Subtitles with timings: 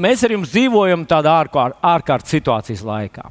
[0.00, 3.28] mēs ar jums dzīvojam tādā ārkārt, ārkārtas situācijas laikā.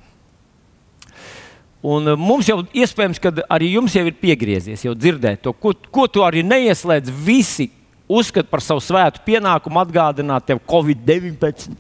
[1.87, 5.73] Un uh, mums jau iespējams, ka arī jums jau ir piegriezies, jau dzirdēt to, ko,
[5.93, 7.13] ko tu arī neieslēdz.
[7.23, 7.69] Visi
[8.07, 11.77] uzskata par savu svētu pienākumu atgādināt tev Covid-19.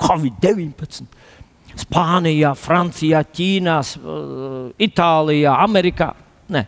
[0.00, 1.06] Covid-19.
[1.76, 6.12] Spānijā, Francijā, Ķīnā, uh, Itālijā, Amerikā.
[6.52, 6.64] Nē,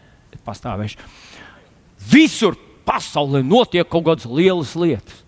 [0.46, 1.00] pastāvēšu.
[2.08, 2.56] Visur
[2.88, 5.24] pasaulē notiek kaut kādas lielas lietas.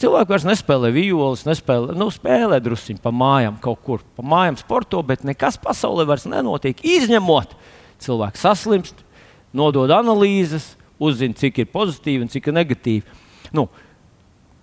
[0.00, 5.02] Cilvēki vairs nespēlē violas, nespēlē, nu, spēlē druskuļi pa mājām, kaut kur pa mājām sporto,
[5.04, 6.78] bet nekas pasaulē vairs nenotiek.
[6.80, 7.52] Izņemot,
[8.00, 9.02] cilvēks saslimst,
[9.52, 13.18] nodod analīzes, uzzina, cik ir pozitīvi un cik ir negatīvi.
[13.56, 13.66] Nu,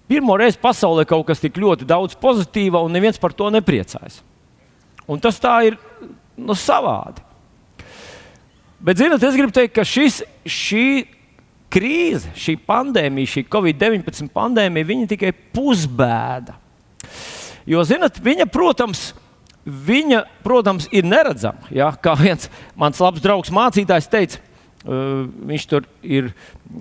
[0.10, 4.24] pirmo reizi pasaulē kaut kas tik ļoti daudz pozitīva, un neviens par to nepriecājas.
[5.06, 5.78] Un tas tā ir
[6.34, 7.22] nu, savādi.
[8.82, 10.88] Bet, zinot, es gribu teikt, ka šis, šī
[11.74, 16.56] krīze, šī pandēmija, šī Covid-19 pandēmija, viņa tikai pusbēda.
[17.68, 19.10] Jo, zinot, viņa, protams,
[19.68, 21.68] viņa, protams, ir neredzama.
[21.74, 21.92] Ja?
[21.92, 22.48] Kā viens
[22.80, 24.44] mans labs draugs mācītājs teica,
[24.88, 26.30] viņš tur ir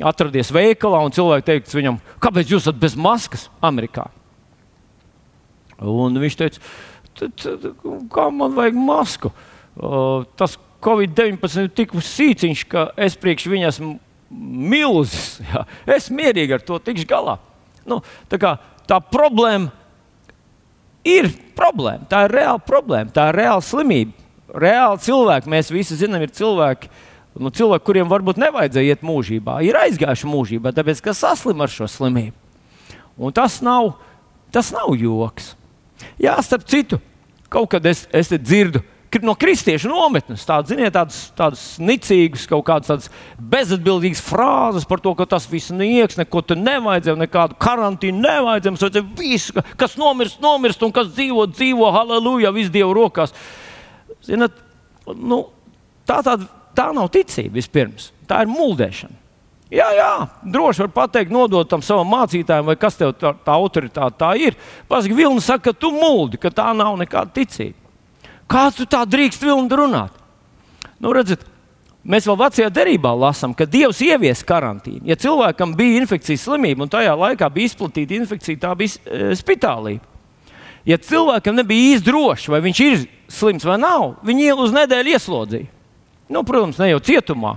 [0.07, 4.07] atradies veikalā un cilvēki teica viņam, kāpēc jūs esat bez maskas Amerikā?
[5.83, 6.63] Un viņš teica,
[8.15, 9.33] kā man vajag masku?
[10.39, 10.55] Tas
[10.87, 13.97] Covid-19 ir tik sīciņš, ka es priekš viņa esmu
[14.31, 15.39] milzis.
[15.47, 15.65] Jā.
[15.97, 17.37] Es mierīgi ar to tikšu galā.
[17.87, 18.57] Nu, tā, kā,
[18.89, 19.71] tā problēma
[21.07, 22.07] ir problēma.
[22.11, 24.25] Tā ir reāla problēma, tā ir reāla slimība.
[24.57, 26.91] Reāli cilvēki, mēs visi zinām, ir cilvēki,
[27.43, 31.89] nu, cilvēki, kuriem varbūt nevajadzēja iet mūžībā, ir aizgājuši mūžībā, tāpēc ka saslim ar šo
[31.91, 32.37] slimību.
[33.17, 33.95] Un tas nav,
[34.55, 35.55] tas nav joks.
[36.21, 37.01] Jā, starp citu,
[37.53, 38.83] kaut kad es, es dzirdu,
[39.25, 40.45] no kristiešu nometnes.
[40.49, 46.19] Tādas, ziniet, tādas, tādas nicīgas, kaut kādas bezatbildīgas frāzes par to, ka tas viss nieks,
[46.21, 49.05] neko tur nevajadzēja, nekādu karantīnu nevajadzēja.
[49.19, 53.35] Visu, kas nomirst, nomirst, un kas dzīvo, dzīvo, halleluja, viss Dievu rokās.
[54.27, 54.59] Ziniet,
[55.15, 55.45] nu,
[56.09, 56.37] tā, tā,
[56.77, 58.11] tā nav ticība vispirms.
[58.27, 59.23] Tā ir muldēšana.
[59.73, 60.11] Jā, jā,
[60.47, 64.55] droši var pateikt, nodot tam savam mācītājam, vai kas tev tā, tā autoritāte tā ir.
[64.87, 67.86] Pasaka, Vilni saka, ka tu muldi, ka tā nav nekāda ticība.
[68.51, 70.15] Kā tu tā drīkst vilni runāt?
[71.03, 71.43] Nu, redzat,
[72.07, 75.03] mēs vēl vecajā derībā lasām, ka Dievs ievies karantīnu.
[75.11, 80.15] Ja cilvēkam bija infekcijas slimība un tajā laikā bija izplatīta infekcija, tā bija e, spitālība.
[80.87, 83.01] Ja cilvēkam nebija īsti droši, vai viņš ir
[83.35, 85.73] slims vai nav, viņi uz nedēļu ieslodzīja.
[86.31, 87.57] Nu, protams, ne jau cietumā,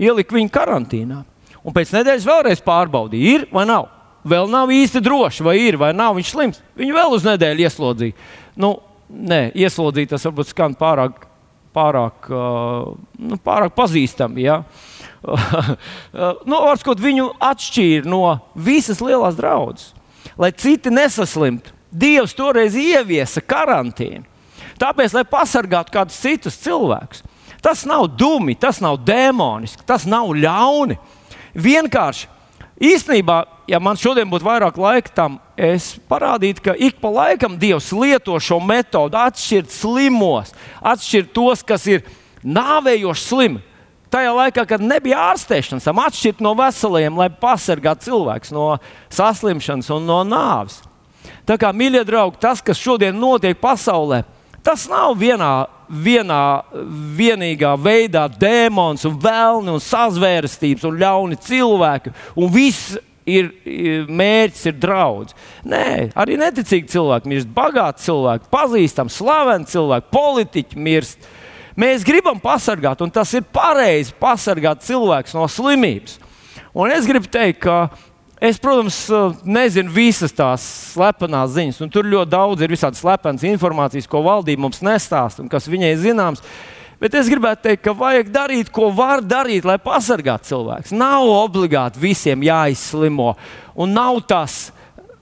[0.00, 1.20] ielika viņu karantīnā.
[1.62, 3.90] Un pēc nedēļas vēlreiz pārbaudīja, ir vai nav.
[4.28, 6.62] Vēl nav īsti droši, vai ir vai nav viņš slims.
[6.78, 8.16] Viņu vēl uz nedēļu ieslodzīja.
[8.60, 8.76] Nu,
[9.12, 11.26] nē, ieslodzītas varbūt skan pārāk,
[11.76, 14.46] pārāk, uh, nu, pārāk pazīstami.
[14.46, 14.62] Ja?
[16.48, 18.24] nu, Varbūt viņu atšķīra no
[18.54, 19.92] visas lielās draudzes.
[20.40, 24.24] Lai citi nesaslimtu, Dievs toreiz ieviesa karantīnu.
[24.80, 27.20] Tāpēc, lai pasargātu kādus citus cilvēkus.
[27.62, 30.96] Tas nav dumi, tas nav demoniski, tas nav ļauni.
[31.52, 32.30] Vienkārši
[32.80, 37.92] īstenībā ja man šodien būtu vairāk laika tam, es parādītu, ka ik pa laikam Dievs
[37.94, 42.06] lieto šo metodu, atšķirt slimos, atšķirt tos, kas ir
[42.42, 43.62] nāvējoši slimi.
[44.12, 48.66] Tajā laikā, kad nebija ārstēšanas, atšķirt no veseliem, lai pasargātu cilvēkus no
[49.12, 50.82] saslimšanas un no nāves.
[51.48, 54.20] Tā kā, mīļie draugi, tas, kas šodien notiek pasaulē,
[54.62, 55.52] tas nav vienā,
[55.88, 56.42] vienā
[57.18, 62.98] vienīgā veidā dēmons un vēlni un sazvērstības un ļauni cilvēki un viss
[63.28, 65.36] ir, ir mērķis, ir draudz.
[65.68, 71.28] Nē, arī neticīgi cilvēki mirst, bagāti cilvēki, pazīstami, slaveni cilvēki, politiķi mirst.
[71.78, 76.18] Mēs gribam pasargāt, un tas ir pareizi pasargāt cilvēkus no slimības.
[76.76, 77.88] Un es gribu teikt, ka
[78.42, 79.06] es, protams,
[79.44, 84.66] nezinu visas tās slepenas ziņas, un tur ļoti daudz ir visādas slepenas informācijas, ko valdība
[84.66, 86.44] mums nestāsta un kas viņai zināms.
[87.02, 90.92] Bet es gribētu teikt, ka vajag darīt, ko var darīt, lai pasargātu cilvēku.
[90.94, 93.32] Nav obligāti visiem jāizslimo.
[93.74, 94.68] Un nav, tas,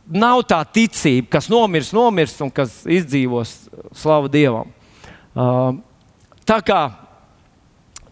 [0.05, 3.55] nav tā ticība, kas nomirs, nomirs un kas izdzīvos
[3.97, 4.69] slavu Dievam.
[5.33, 5.81] Uh,
[6.45, 6.83] tā kā,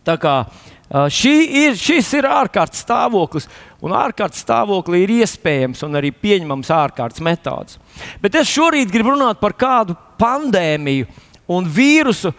[0.07, 3.51] tā kā uh, ir, šis ir ārkārtas stāvoklis,
[3.85, 7.77] un ārkārtas stāvoklī ir iespējams un arī pieņemams ārkārtas metodas.
[8.25, 11.13] Bet es šorīt gribu runāt par kādu pandēmiju
[11.53, 12.33] un vīrusu,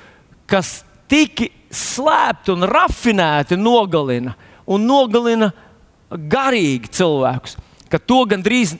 [0.50, 4.36] kas tik slēpti un rafinēti nogalina
[4.70, 5.52] un nogalina
[6.10, 7.58] garīgi cilvēkus,
[7.90, 8.76] ka to gandrīz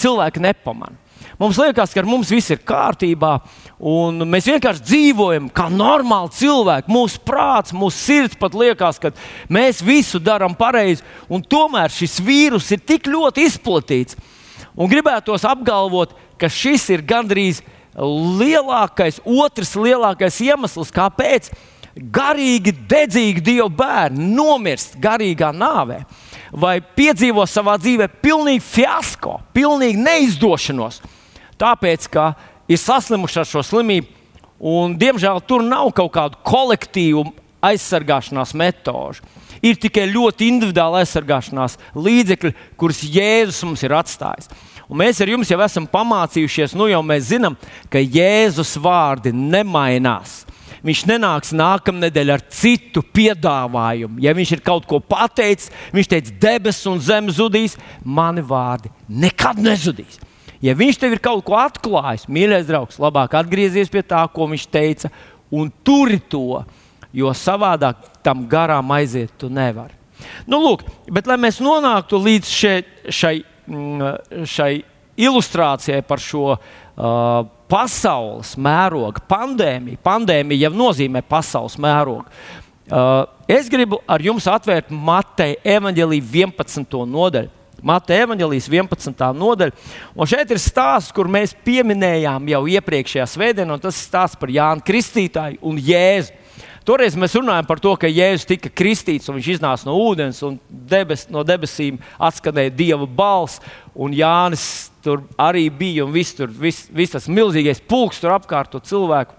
[0.00, 1.04] cilvēki nepamanā.
[1.36, 3.34] Mums liekas, ka ar mums viss ir kārtībā,
[3.76, 6.92] un mēs vienkārši dzīvojam kā normāli cilvēki.
[6.92, 9.10] Mūsu prāts, mūsu sirds pat liekas, ka
[9.52, 14.16] mēs visu darām pareizi, un tomēr šis vīrus ir tik ļoti izplatīts.
[14.76, 17.60] Un gribētos apgalvot, ka šis ir gandrīz
[17.96, 21.50] lielākais, otrs lielākais iemesls, kāpēc
[21.96, 26.02] garīgi dedzīgi Dieva bērni nomirst garīgā nāvē
[26.52, 31.00] vai piedzīvo savā dzīvē pilnīgi fiasko, pilnīgi neizdošanos.
[31.60, 32.34] Tāpēc, ka
[32.68, 34.12] ir saslimuši ar šo slimību,
[34.60, 37.24] un diemžēl tur nav kaut kādu kolektīvu
[37.64, 39.24] aizsargāšanās metožu.
[39.64, 44.50] Ir tikai ļoti individuāli aizsargāšanās līdzekļi, kurus Jēzus mums ir atstājis.
[44.86, 47.56] Un mēs ar jums jau esam pamācījušies, nu jau mēs zinām,
[47.90, 50.44] ka Jēzus vārdi nemainās.
[50.86, 54.20] Viņš nenāks nākamnedēļ ar citu piedāvājumu.
[54.22, 57.74] Ja viņš ir kaut ko pateicis, viņš teica, debesis un zeme zudīs,
[58.04, 60.20] mani vārdi nekad nezudīs.
[60.62, 64.68] Ja viņš tev ir kaut ko atklājis, mīļais draugs, labāk atgriezies pie tā, ko viņš
[64.70, 65.10] teica,
[65.50, 66.62] un turi to,
[67.16, 69.94] jo savādāk tam garām aiziet tu nevari.
[70.48, 72.76] Nu, lūk, bet, lai mēs nonāktu līdz šai,
[73.12, 73.34] šai,
[74.46, 74.72] šai
[75.16, 76.60] ilustrācijai par šo uh,
[77.70, 80.00] pasaules mēroga pandēmija.
[80.04, 82.26] Pandēmija jau nozīmē pasaules mērogu.
[82.86, 86.98] Uh, es gribu ar jums atvērt Mateja evanģēlīju 11.
[87.10, 87.50] nodaļu.
[87.86, 89.26] Mateja evanģēlijas 11.
[89.36, 89.74] nodaļa.
[90.16, 94.52] Un šeit ir stāsts, kur mēs pieminējām jau iepriekšējā svētdienā, un tas ir stāsts par
[94.52, 96.32] Jānu Kristītāju un Jēzu.
[96.86, 100.60] Toreiz mēs runājam par to, ka Jēzus tika kristīts un viņš iznāca no ūdens, un
[100.70, 103.58] debes, no debesīm atskanēja dieva balss,
[103.90, 108.70] un Jānis tur arī bija, un viss, tur, viss, viss tas milzīgais pulks tur apkārt
[108.70, 109.34] to cilvēku.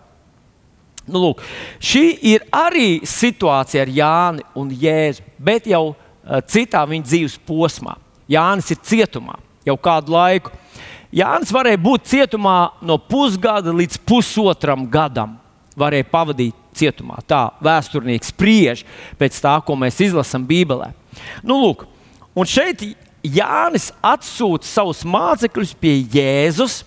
[1.07, 1.45] Nu, lūk,
[1.79, 2.03] šī
[2.33, 7.95] ir arī situācija ar Jāni un Jēzu, bet jau uh, citā viņa dzīves posmā.
[8.27, 10.51] Jānis ir cietumā jau kādu laiku.
[11.15, 15.37] Jānis varēja būt cietumā no pusgada līdz pusotram gadam.
[15.79, 17.19] Varēja pavadīt cietumā.
[17.27, 18.83] Tā vēsturnieks spriež
[19.19, 20.91] pēc tā, ko mēs izlasām Bībelē.
[21.43, 21.85] Nu, lūk,
[22.37, 22.83] un šeit
[23.25, 26.83] Jānis atsūta savus mācekļus pie Jēzus.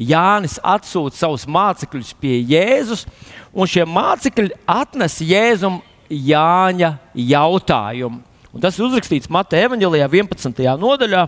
[0.00, 3.04] Jānis atsūta savus mācekļus pie Jēzus,
[3.52, 5.80] un šie mācekļi atnes Jēzum
[6.10, 8.22] Jāņa jautājumu.
[8.50, 10.64] Un tas ir uzrakstīts Mateja Evanģelijā, 11.
[10.80, 11.26] nodaļā.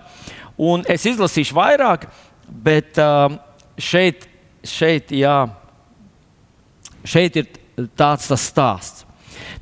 [0.62, 2.08] Un es izlasīšu vairāk,
[2.64, 3.36] bet uh,
[3.78, 4.26] šeit,
[4.66, 5.36] šeit, jā,
[7.06, 7.61] šeit ir
[7.98, 9.06] tāds tas stāsts.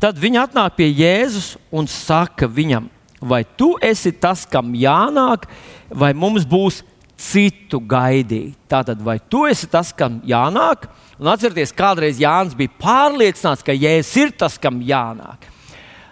[0.01, 2.89] Tad viņi atnāk pie Jēzus un saka viņam,
[3.21, 5.47] vai tu esi tas, kam jānāk,
[5.89, 6.83] vai mums būs
[7.21, 8.57] citu gaidīt.
[8.71, 10.89] Tātad, vai tu esi tas, kam jānāk?
[11.21, 15.45] Un atcerieties, kādreiz Jānis bija pārliecināts, ka Jēzus ir tas, kam jānāk.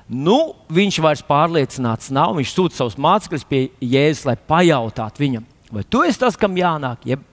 [0.08, 2.34] Nu, viņš vairs pārliecināts nav.
[2.38, 7.04] Viņš sūta savus mācekļus pie Jēzus, lai pajautātu viņam, vai tu esi tas, kam jānāk,
[7.08, 7.24] jeb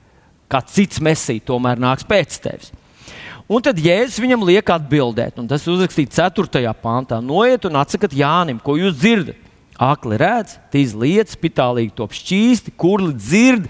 [0.52, 2.74] kāds cits mesija tomēr nāks pēc tevis.
[3.46, 6.72] Un tad Jēzus viņam liek atbildēt, un tas ir uzrakstīts 4.
[6.82, 7.20] pāntā.
[7.22, 9.42] Noiet un atsakiet Jānim, ko jūs dzirdat.
[9.76, 13.68] Akli redz, tīz lietas, pitālīgi top šķīsti, kurli dzird,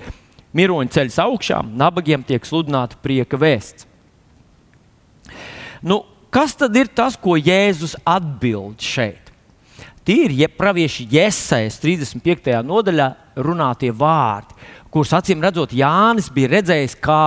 [0.55, 3.87] miroņi ceļas augšā, nabagiem tiek sludināta prieka vēsts.
[5.81, 9.33] Nu, kas tad ir tas, ko Jēzus atbild šeit?
[10.05, 12.61] Tie ir ja pravieši Jēzus 35.
[12.69, 13.09] nodaļā
[13.41, 14.53] runātie vārdi,
[14.93, 17.23] kurus acīm redzot, Jānis bija redzējis kā,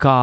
[0.00, 0.20] kā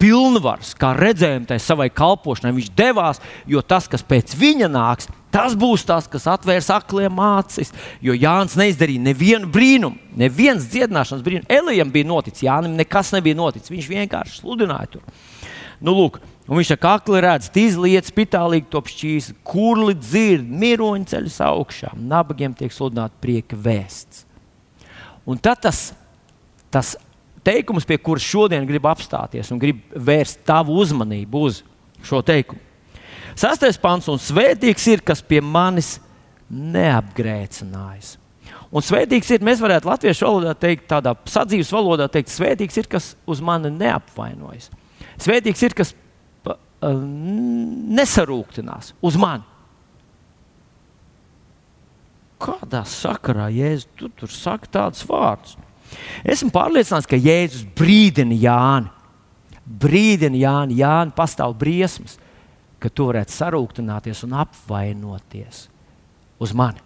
[0.00, 2.54] pilnvars, kā redzējumu tai savai kalpošanai.
[2.56, 7.72] Viņš devās, jo tas, kas pēc viņa nāks, tas būs tas, kas atvērs akliem acis.
[8.04, 11.50] Jo Jānis neizdarīja nevienu brīnumu, neviens dziedināšanas brīnums.
[11.52, 13.72] Elijam bija noticis, Jānim nekas nebija noticis.
[13.72, 15.12] Viņš vienkārši sludināja tur.
[15.80, 21.40] Nu, lūk, Un viņš kā akli redz, tīzlietas, pitālīgi top šķīs, kurli dzird, miroņi ceļas
[21.48, 24.22] augšā, nabagiem tiek sludināta prieka vēsts.
[25.26, 25.88] Un tad tas,
[26.70, 26.94] tas
[27.46, 31.62] teikums, pie kuras šodien gribu apstāties un gribu vērst tavu uzmanību uz
[32.06, 32.62] šo teikumu.
[33.36, 35.96] Sastais pants, un svētīgs ir, kas pie manis
[36.48, 38.14] neapgrēcinājis.
[38.72, 43.12] Un svētīgs ir, mēs varētu latviešu valodā teikt, tādā sadzīves valodā teikt, svētīgs ir, kas
[43.28, 44.70] uz mani neapvainojas.
[45.22, 45.92] Svētīgs ir, kas
[46.48, 46.56] uh,
[48.00, 49.46] nesarūktinās uz mani.
[52.42, 55.56] Kādā sakarā, Jēzus, tu tur saki tādus vārdus?
[56.26, 58.92] Esmu pārliecināts, ka Jēzus brīdina Jāni.
[59.66, 62.18] Brīdina Jāni, Jāni pastāv briesmas,
[62.82, 65.66] ka tu varētu sarūktināties un apvainoties
[66.42, 66.82] uz mani.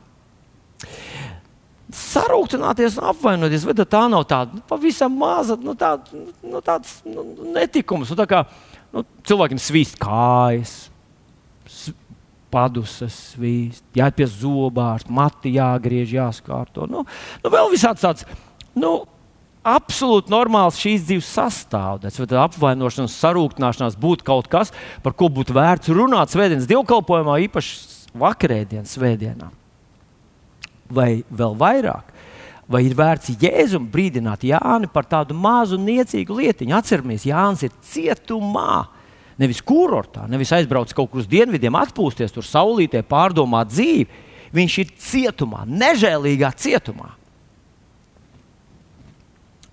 [1.90, 7.26] Sarūktināties un apvainoties, vai tā nav tāda nu, pavisam maza, nu, tāda, nu, tāds nu,
[7.56, 8.12] netikums.
[8.12, 8.44] Nu, tā kā
[8.94, 10.76] nu, cilvēkiem svīst kājas,
[12.50, 16.86] padusas svīst, jāiet pie zobārsta, mati jāgriež, jāskārto.
[16.90, 17.04] Nu,
[17.42, 18.26] nu, vēl visāds tāds
[18.78, 18.92] nu,
[19.66, 22.20] absolūti normāls šīs dzīves sastāvdaļas.
[22.22, 24.74] Vai apvainošanās, sarūktināšanās būtu kaut kas,
[25.04, 29.50] par ko būtu vērts runāt svētdienas dievkalpojumā, īpaši vakarēdienas svētdienā.
[30.90, 32.08] Vai vēl vairāk,
[32.70, 36.74] vai ir vērts Jēzum brīdināt Jāni par tādu mazu niecīgu lietiņu.
[36.78, 38.88] Atceramies, Jānis ir cietumā.
[39.40, 44.26] Nevis kurortā, nevis aizbraucis kaut kur uz dienvidiem, atpūsties tur saulītē, pārdomāt dzīvi.
[44.52, 47.14] Viņš ir cietumā, nežēlīgā cietumā.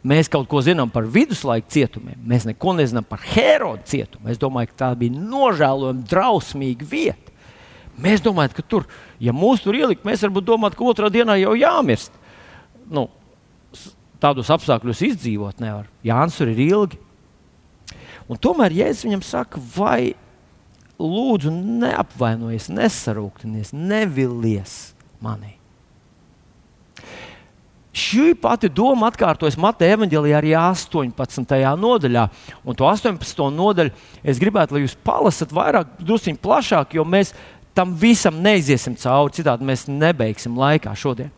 [0.08, 4.30] Mēs kaut ko zinām par viduslaiku cietumiem, mēs neko nezinām par Herodu cietumu.
[4.32, 7.34] Es domāju, ka tā bija nožēlojama, drausmīga vieta.
[7.98, 8.86] Mēs domājam, ka tur,
[9.20, 12.14] ja mūs tur ielikt, mēs varbūt domājam, ka otrā dienā jau jāmirst.
[12.94, 13.08] Nu,
[14.22, 15.90] tādos apstākļos izdzīvot nevar.
[16.06, 17.02] Jānis tur ir ilgi.
[18.28, 20.14] Un tomēr Jēzus viņam saka, vai
[21.02, 21.52] lūdzu,
[21.84, 24.80] neapvainojies, nesarūktinies, nevilies
[25.24, 25.57] manī.
[27.98, 31.54] Šī pati doma atkārtojas Mateja evanģēlijā arī 18.
[31.82, 32.26] nodaļā.
[32.68, 33.48] Un to 18.
[33.56, 37.34] nodaļu es gribētu, lai jūs palasat vairāk, druskuļi plašāk, jo mēs
[37.78, 39.34] tam visam neiziesim cauri.
[39.40, 41.32] Citādi mēs nebeigsim laikā šodien.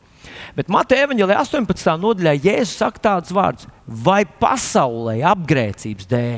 [0.58, 1.94] Bet Mateja evanģēlijā 18.
[2.02, 6.36] nodaļā Jēzus saka tādus vārdus: vai pasaulē apgrēcības dēļ,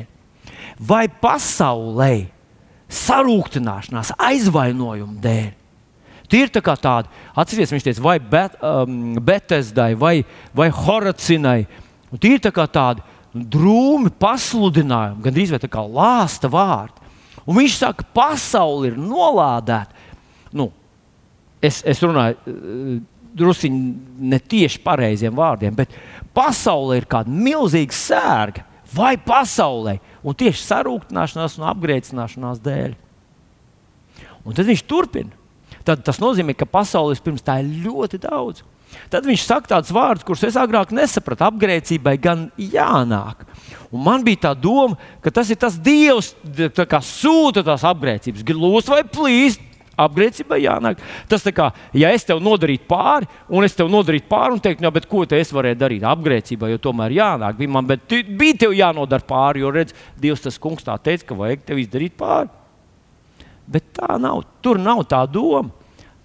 [0.78, 2.12] vai pasaulē
[2.92, 5.50] sarūktināšanās, aizvainojuma dēļ
[6.32, 10.22] Tie ir tā tādi, atcerieties, viņš teica, vai bet, um, Betesdai, vai,
[10.56, 11.66] vai Horacinai.
[12.08, 17.10] Un tie ir tā tādi drūmi pasludinājumi, gandrīz vai tā kā lāsta vārdi.
[17.44, 19.92] Un viņš saka, ka pasaule ir nolādēta.
[20.56, 20.70] Nu,
[21.60, 22.96] es, es runāju uh,
[23.36, 23.82] druskuļi
[24.32, 25.92] ne tieši pareiziem vārdiem, bet
[26.32, 32.96] pasaule ir kāda milzīga sērga vai pasaulē, un tieši sarūktināšanās un apgrēcināšanās dēļ.
[34.48, 35.41] Un tad viņš turpina
[35.86, 38.62] tad tas nozīmē, ka pasaules pirms tā ir ļoti daudz.
[39.12, 41.46] Tad viņš saka tādus vārdus, kurus es agrāk nesapratu.
[41.48, 43.44] Apgrēcībai gan jānāk.
[43.92, 46.32] Un man bija tā doma, ka tas ir tas Dievs,
[46.88, 48.44] kas sūta tās apgrēcības.
[48.52, 49.64] Lūdzu, vai plīst,
[50.00, 51.02] apgrēcībai jānāk.
[51.28, 54.92] Tas kā, ja es tev nodarītu pāri, un es tev nodarītu pāri, un teiktu, no,
[55.08, 57.58] ko te es varēju darīt apgrēcībai, jo tomēr jānāk.
[57.60, 61.38] Bija man, bet bija tev jānodara pāri, jo redz, Dievs tas kungs tā teica, ka
[61.38, 62.52] vajag tev izdarīt pāri.
[63.66, 64.42] Bet tā nav.
[64.64, 65.70] Tur nav tā doma.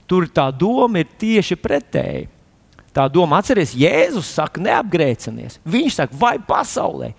[0.07, 2.27] Tur tā doma ir tieši pretēji.
[2.95, 5.59] Tā doma, atcerieties, Jēzus saka, neapgrēcinies.
[5.67, 7.11] Viņš saka, vai pasaulē.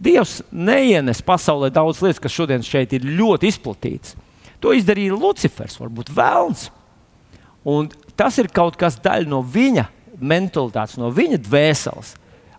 [0.00, 4.14] Dievs neienes pasaulē daudz lietas, kas šodien šeit ir ļoti izplatītas.
[4.64, 6.70] To izdarīja Lucifers, varbūt Vēlns.
[7.68, 9.86] Un tas ir kaut kas daļa no viņa
[10.20, 12.14] mentalitātes, no viņa dvēseles.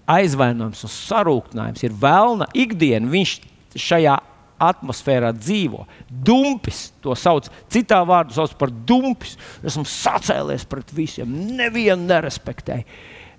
[0.06, 3.10] Aizvainojums un sarūktinājums ir vēlna ikdiena.
[3.10, 3.36] Viņš
[3.82, 4.20] šajā
[4.62, 5.84] atmosfērā dzīvo.
[6.10, 9.36] Dumpis to sauc, citā vārdā sauc par dumpis.
[9.66, 12.88] Esmu sacēlies pret visiem, nevienu nerespektēju.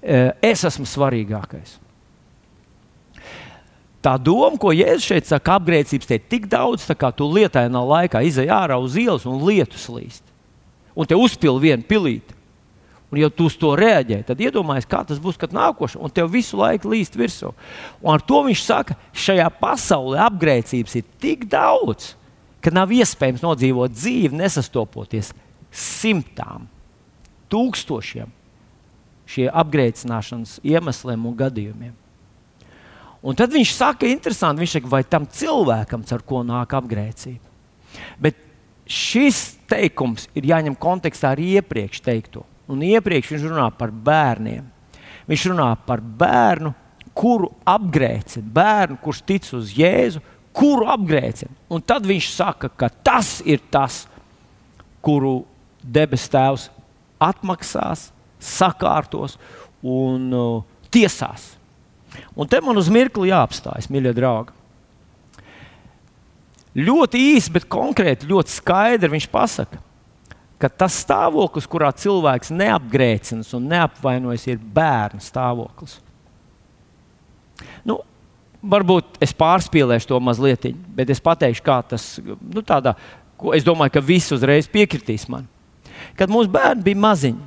[0.03, 1.79] Eh, es esmu svarīgākais.
[4.05, 8.21] Tā doma, ko Jēzus šeit saka, apgrēcības te ir tik daudz, ka tu lietainā laikā
[8.23, 10.23] izai ārā uz ielas un lietus līst.
[10.95, 12.36] Un te uzpildi vienu pilīti.
[13.07, 16.33] Un, ja tu uz to reaģē, tad iedomājies, kā tas būs, kad nākošais, un tev
[16.33, 17.53] visu laiku līst virsū.
[18.03, 22.15] Un ar to viņš saka, šajā pasaulē apgrēcības ir tik daudz,
[22.59, 25.31] ka nav iespējams nodzīvot dzīvi, nesastopoties
[25.71, 26.67] simtām,
[27.53, 28.33] tūkstošiem
[29.27, 31.95] šie apgrēcināšanas iemesliem un gadījumiem.
[33.27, 37.55] Un tad viņš saka, interesanti, viņš saka, vai tam cilvēkam, ar ko nāk apgrēcība.
[38.23, 38.39] Bet
[38.87, 42.45] šis teikums ir jāņem kontekstā ar iepriekš teikto.
[42.71, 44.65] Un iepriekš viņš runā par bērniem.
[45.27, 46.73] Viņš runā par bērnu,
[47.17, 50.21] kuru apgrēcina, bērnu, kurš tic uz Jēzu,
[50.57, 51.53] kuru apgrēcina.
[51.73, 54.05] Un tad viņš saka, ka tas ir tas,
[55.05, 55.41] kuru
[55.83, 56.69] debes Tēvs
[57.23, 58.11] atmaksās,
[58.43, 59.37] sakārtos
[59.87, 61.55] un uh, tiesās.
[62.37, 64.55] Un te man uz mirkli jāapstājas, mīļie draugi.
[66.77, 69.81] Ļoti īsi, bet konkrēti, ļoti skaidri viņš pasaka,
[70.63, 75.99] ka tas stāvoklis, kurā cilvēks neapgrēcinas un neapvainojas, ir bērna stāvoklis.
[77.87, 78.01] Nu,
[78.65, 82.97] varbūt es pārspīlēšu to mazliet, bet es pateikšu, kā tas nu, tādā,
[83.57, 85.47] es domāju, ka visi uzreiz piekritīs man.
[86.17, 87.47] Kad mūsu bērni bija maziņi,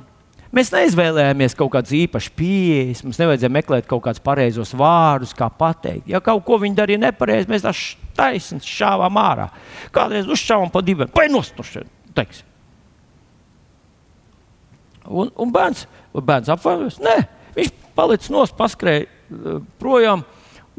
[0.54, 6.08] mēs neizvēlējāmies kaut kādas īpašas pieejas, mums nevajadzēja meklēt kaut kādus pareizos vārdus, kā pateikt.
[6.10, 7.74] Ja kaut ko viņi darīja nepareizi, mēs tā
[8.18, 9.50] taisnīgi šāvām ārā.
[9.94, 11.86] Kādreiz uzšāvām pa diviem, vai nostušiem.
[15.08, 16.98] Un, un bērns, bērns apvainojas.
[17.02, 17.16] Nē,
[17.56, 20.24] viņš palicis nos, paskrēja uh, projām.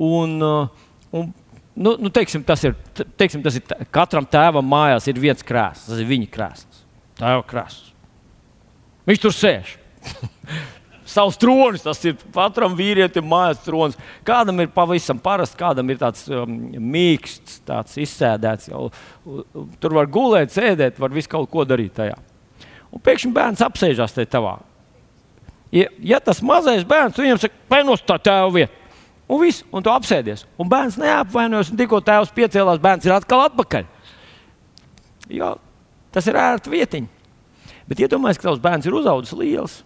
[0.01, 1.31] Un, uh, un,
[1.73, 2.75] nu, nu, teiksim, tas ir,
[3.19, 5.89] teiksim, tas ir katram tēvam mājās ir viens krēsls.
[5.89, 6.83] Tas ir viņa krēsls.
[7.21, 7.89] Tēva krēsls.
[9.09, 9.75] Viņš tur sēž.
[11.11, 13.97] Savs tronis, tas ir katram vīrietim mājas tronis.
[14.27, 16.53] Kādam ir pavisam parasts, kādam ir tāds um,
[16.93, 18.69] mīksts, tāds izsēdēts.
[18.71, 18.85] Jau,
[19.81, 22.15] tur var gulēt, sēdēt, var visu kaut ko darīt tajā.
[22.91, 24.57] Un pēkšņi bērns apsēžās te tavā.
[25.71, 28.95] Ja, ja tas mazais bērns viņam saka, painos tā tēva vieta,
[29.31, 33.45] un viss, un tu apsēdies, un bērns neapvainojas, un tikko tēvs piecēlās, bērns ir atkal
[33.47, 33.87] atpakaļ.
[35.31, 35.53] Jo
[36.11, 37.07] tas ir ērta vietiņa.
[37.87, 39.77] Bet iedomājieties, ka tavs bērns ir uzaugusi liels.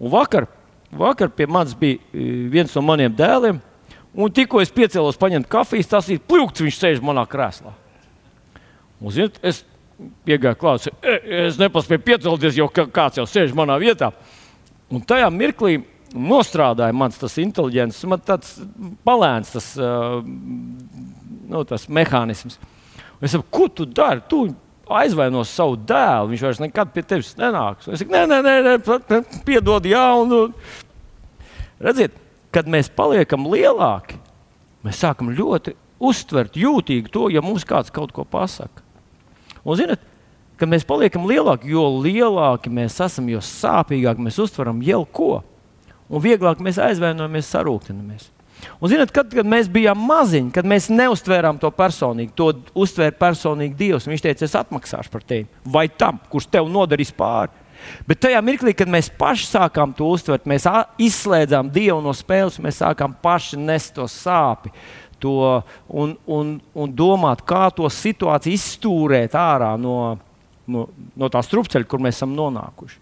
[0.00, 0.48] Un vakar,
[0.92, 3.60] vakar pie manis bija e, viens no maniem dēliem,
[4.14, 7.74] un tikko es piecēlos paņemt kafijas, tas ir pļūks, viņš sēž manā krēslā.
[9.00, 9.62] Un, ziniet, es
[10.26, 14.12] piegāju klāt, e, es nepaspēju piecelties, jo kāds jau sēž manā vietā.
[14.92, 15.78] Un tajā mirklī
[16.14, 18.56] nostrādāja mans tas inteliģents, man tāds
[19.06, 19.70] palēns, tas,
[21.50, 22.60] nu, tas mehānisms.
[23.18, 24.22] Un es saku, ko tu dari?
[24.30, 24.44] Tu
[24.94, 27.88] aizvaino savu dēlu, viņš vairs nekad pie tevis nenāks.
[27.88, 30.04] Es saku, nē, nē, nē, nē piedod, jā.
[30.20, 30.52] Un,
[31.82, 32.14] redziet,
[32.54, 34.20] kad mēs paliekam lielāki,
[34.86, 38.83] mēs sākam ļoti uztvert jūtīgi to, ja mums kāds kaut ko pasaka.
[39.64, 40.02] Un, zinat,
[40.60, 45.32] kad mēs paliekam lielāki, jo lielāki mēs esam, jo sāpīgāk mēs uztveram jau ko.
[46.12, 48.28] Un vieglāk mēs aizvainojamies, sarūktinamies.
[48.78, 53.76] Un, zināt, kad, kad mēs bijām maziņi, kad mēs neustvērām to personīgi, to uztvēra personīgi
[53.78, 54.08] Dievs.
[54.08, 57.52] Viņš teica, es atmaksāšu par tevi vai tam, kurš tev nodarīs pāri.
[58.08, 60.64] Bet tajā mirklī, kad mēs paši sākām to uztvert, mēs
[61.02, 64.72] izslēdzām Dievu no spēles, mēs sākām paši nest to sāpes
[65.24, 65.38] to
[65.88, 69.96] un, un, un domāt, kā to situāciju izstūrēt ārā no,
[70.68, 73.00] no, no tā strupceļa, kur mēs esam nonākuši.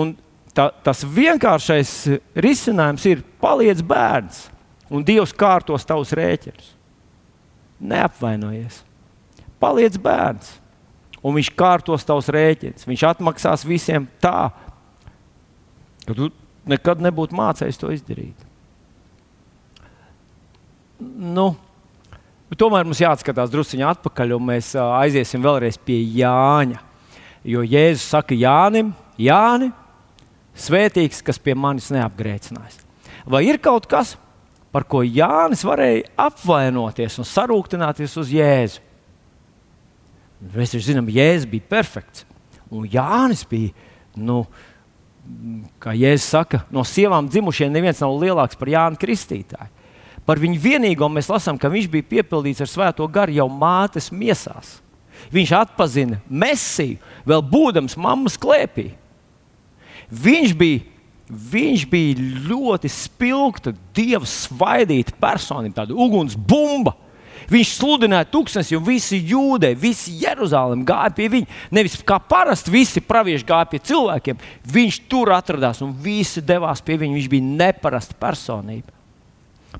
[0.00, 0.14] Un
[0.54, 1.94] tā, tas vienkāršais
[2.38, 4.48] risinājums ir paliec bērns,
[4.90, 6.74] un Dievs kārtos tavus rēķinus.
[7.80, 8.82] Neapvainojies.
[9.60, 10.52] Paliec bērns,
[11.22, 12.88] un viņš kārtos tavus rēķinus.
[12.88, 14.50] Viņš atmaksās visiem tā,
[16.04, 16.30] ka tu
[16.70, 18.49] nekad nebūtu mācījis to izdarīt.
[21.00, 21.54] Nu,
[22.58, 26.80] Tomēr mums jāatskatās druskuļi atpakaļ, un mēs aiziesim vēlreiz pie Jāņa.
[27.46, 28.90] Jo Jēzus saka Jānim,
[29.20, 29.70] Jāni,
[30.58, 32.82] svētīgs, kas pie manis neapgrēcinās.
[33.30, 34.16] Vai ir kaut kas,
[34.74, 38.82] par ko Jānis varēja apvainoties un sarūktināties uz Jēzu?
[40.50, 42.26] Mēs taču zinām, Jēzus bija perfekts.
[42.70, 43.70] Un Jānis bija,
[44.18, 44.42] nu,
[45.80, 49.70] kā Jēzus saka, no sievām dzimušiem neviens nav lielāks par Jānu Kristītāju.
[50.30, 54.76] Par viņu vienīgo mēs lasām, ka viņš bija piepildīts ar svēto garu jau mātes miesās.
[55.34, 58.92] Viņš atzina Mēsiju, vēl būdams mammas klēpī.
[60.06, 60.84] Viņš bija,
[61.26, 66.94] viņš bija ļoti spilgta, dieva svaidīta personība, tāda uguns bumba.
[67.50, 71.58] Viņš sludināja tūkstošiem, un visi jūdei, visi Jeruzalem gāja pie viņa.
[71.74, 74.38] Nevis kā parasti visi pravieši gāja pie cilvēkiem.
[74.78, 77.18] Viņš tur atradās un visi devās pie viņa.
[77.18, 78.99] Viņš bija neparasta personība.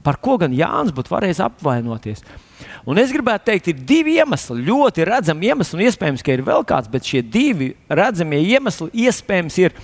[0.04, 2.22] Par ko gan Jānis būtu varējis apvainoties?
[2.88, 6.64] Un es gribētu teikt, ir divi iemesli, ļoti redzami iemesli, un iespējams, ka ir vēl
[6.68, 9.76] kāds, bet šie divi redzamie iemesli iespējams ir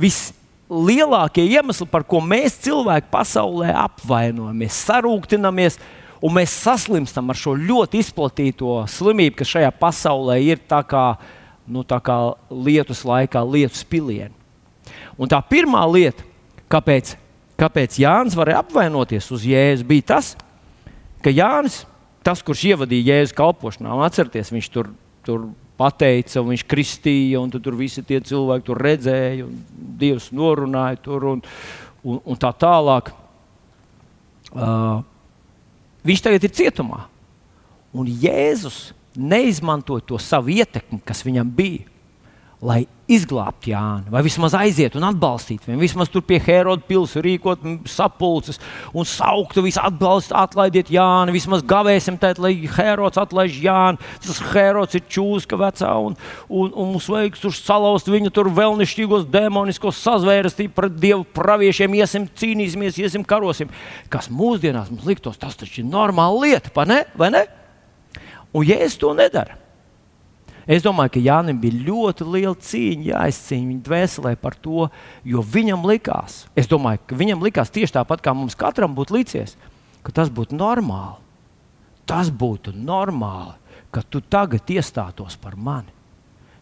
[0.00, 5.78] vislielākie iemesli, par ko mēs cilvēki pasaulē apvainojamies, sarūktinamies,
[6.20, 11.04] un mēs saslimstam ar šo ļoti izplatīto slimību, kas šajā pasaulē ir tā kā,
[11.70, 12.18] nu, tā kā
[12.50, 14.34] lietus laikā, lietus pilieni.
[15.20, 16.24] Un tā pirmā lieta,
[16.72, 17.14] kāpēc
[17.60, 20.32] kāpēc Jānis varēja apvainoties uz Jēzu, bija tas,
[21.24, 21.82] ka Jānis,
[22.24, 24.90] tas, kurš ievadīja Jēzu kalpošanā, un atcerieties, viņš tur,
[25.26, 29.60] tur pateica, un viņš kristīja, un tur visi tie cilvēki tur redzēja, un
[30.00, 31.44] Dievs norunāja tur un,
[32.04, 33.12] un, un tā tālāk.
[34.50, 35.00] Uh,
[36.06, 37.04] viņš tagad ir cietumā.
[37.96, 41.89] Un Jēzus neizmantoja to savu ietekmi, kas viņam bija,
[42.60, 45.80] lai izglābt Jānu, vai vismaz aiziet un atbalstīt viņu.
[45.80, 48.60] Vismaz tur pie Heroda pilsētas rīkot sapulces
[48.92, 51.32] un sauktu, visu atbalstīt, atlaidiet Jānu.
[51.34, 53.98] Vismaz gavēsim tēt, lai Herods atlaiž Jānu.
[54.26, 59.24] Tas Herods ir čūska vecā un, un, un mums vajag tur salauzt viņu tur vēlnišķīgos
[59.32, 61.96] demoniskos sazvērestību pret dievu praviešiem.
[61.98, 63.72] Iesim, cīnīsimies, iesim, karosim.
[64.12, 67.02] Kas mūsdienās mums liktos, tas taču ir normāla lieta, ne?
[67.16, 67.46] vai ne?
[68.52, 69.56] Un ja es to nedaru,
[70.70, 74.86] Es domāju, ka Jānis bija ļoti liela cīņa, jāizcīņa viņa dvēselē par to,
[75.26, 79.56] jo viņam likās, es domāju, ka viņam likās tieši tāpat, kā mums katram būtu licies,
[80.06, 81.18] ka tas būtu normāli.
[82.06, 83.56] Tas būtu normāli,
[83.90, 85.90] ka tu tagad iestātos par mani.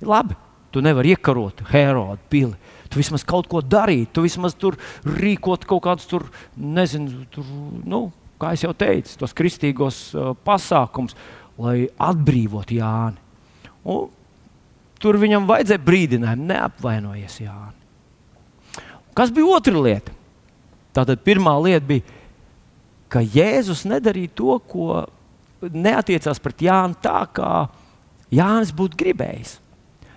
[0.01, 0.37] Labi,
[0.73, 2.57] tu nevari iekarot Herodu pili.
[2.89, 7.45] Tu vismaz kaut ko darītu, tu vismaz tur rīkot kaut kādus tur, nezinu, tur,
[7.85, 8.07] nu,
[8.41, 11.17] kā jau teicu, tos kristīgos uh, pasākumus,
[11.61, 13.28] lai atbrīvotu Jāni.
[13.87, 14.09] Un
[15.03, 17.77] tur viņam vajadzēja brīdinājumu, neapvainojies Jāni.
[19.19, 20.15] Kas bija otra lieta?
[20.95, 22.17] Tātad pirmā lieta bija,
[23.11, 25.05] ka Jēzus nedarīja to, ko
[25.63, 27.53] neatiecās pret Jānu tā, kā
[28.35, 29.57] Jānis būtu gribējis.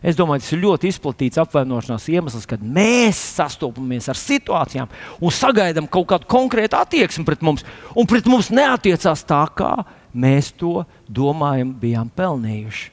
[0.02, 4.89] Es domāju, tas ir ļoti izplatīts apvainošanās iemesls, kad mēs sastopamies ar situācijām
[5.21, 7.62] un sagaidām kaut kādu konkrētu attieksmi pret mums,
[7.93, 9.76] un pret mums neatiecās tā, kā
[10.13, 12.89] mēs to domājam, bijām pelnījuši.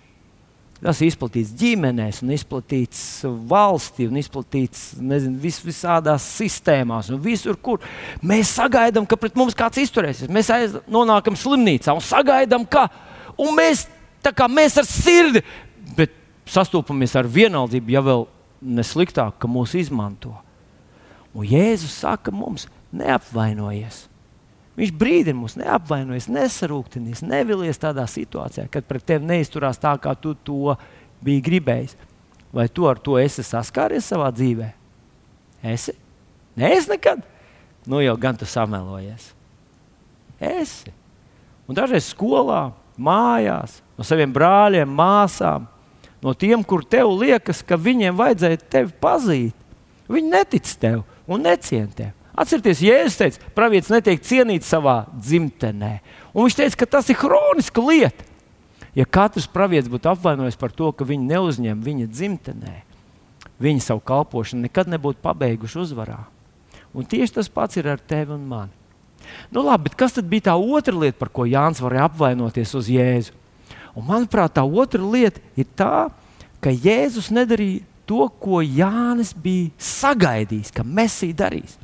[0.79, 3.01] Tas ir izplatīts ģimenēs, un izplatīts
[3.51, 7.83] valstī, un izplatīts nezinu, vis, visādās sistēmās, un visur, kur
[8.23, 10.31] mēs sagaidām, ka pret mums kāds izturēsies.
[10.31, 12.87] Mēs aiz, nonākam slimnīcā un sagaidām, ka
[13.35, 13.89] un mēs,
[14.23, 15.43] kā, mēs ar sirdi,
[15.99, 16.15] bet
[16.47, 18.29] sastopamies ar vienaldzību, ja vēl
[18.79, 20.37] nesliktāk, ka mūs izmanto.
[21.35, 24.05] Un Jēzus saka mums, neapvainojies.
[24.79, 30.37] Viņš brīdina mums, neapvainojies, nesarūktinies, nevilies tādā situācijā, kad pret tevi neizturās tā, kā tu
[30.47, 30.77] to
[31.25, 31.97] biji gribējis.
[32.55, 34.69] Vai tu ar to esi saskāries savā dzīvē?
[35.75, 35.97] Esi?
[36.59, 37.25] Nē, es nekad.
[37.89, 39.33] Nu jau gan tu samelojies.
[40.39, 40.95] Esi.
[41.69, 45.67] Un dažreiz skolā, mājās, no saviem brāļiem, māsām
[46.23, 49.67] no tiem, kur tev liekas, ka viņiem vajadzēja tevi pazīt.
[50.09, 52.15] Viņi netic tev un necien tevi.
[52.39, 55.99] Atcerieties, Jēzus teica, pravietis netiek cienīts savā dzimtenē.
[56.31, 58.27] Un viņš teica, ka tas ir kroniska lieta.
[58.95, 62.75] Ja katrs pravietis būtu apvainojis par to, ka viņi neuzņem viņa dzimtenē,
[63.63, 66.23] viņi savu kalpošanu nekad nebūtu pabeiguši uzvarā.
[66.95, 68.75] Un tieši tas pats ir ar tevi un mani.
[69.53, 73.35] Nu, labi, kas tad bija tā otra lieta, par ko Jānis varēja apvainoties uz Jēzu?
[73.93, 76.09] Un, manuprāt, tā otra lieta ir tā,
[76.65, 81.77] ka Jēzus nedarīja to, ko Jānis bija sagaidījis, ka Mēsī darīs.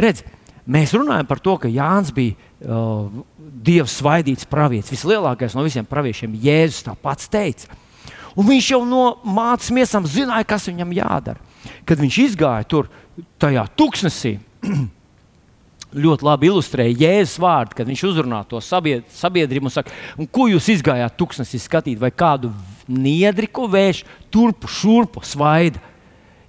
[0.00, 0.24] Redz,
[0.66, 3.22] mēs runājam par to, ka Jānis bija uh,
[3.64, 6.34] Dieva svaidīts pravietis, vislielākais no visiem praviešiem.
[6.42, 7.70] Jēzus tā pats teica.
[8.34, 11.40] Un viņš jau no mācības miesām zināja, kas viņam jādara.
[11.86, 12.90] Kad viņš izgāja tur,
[13.40, 14.34] tajā tūkstnesī,
[16.04, 20.68] ļoti labi ilustrēja Jēzus vārdu, kad viņš uzrunā to sabiedrību un saka, un ko jūs
[20.74, 22.50] izgājāt tuksnesī skatīt, vai kādu
[22.90, 24.02] niedri, ko vērš
[24.34, 25.82] turpu, šurpu, svaida.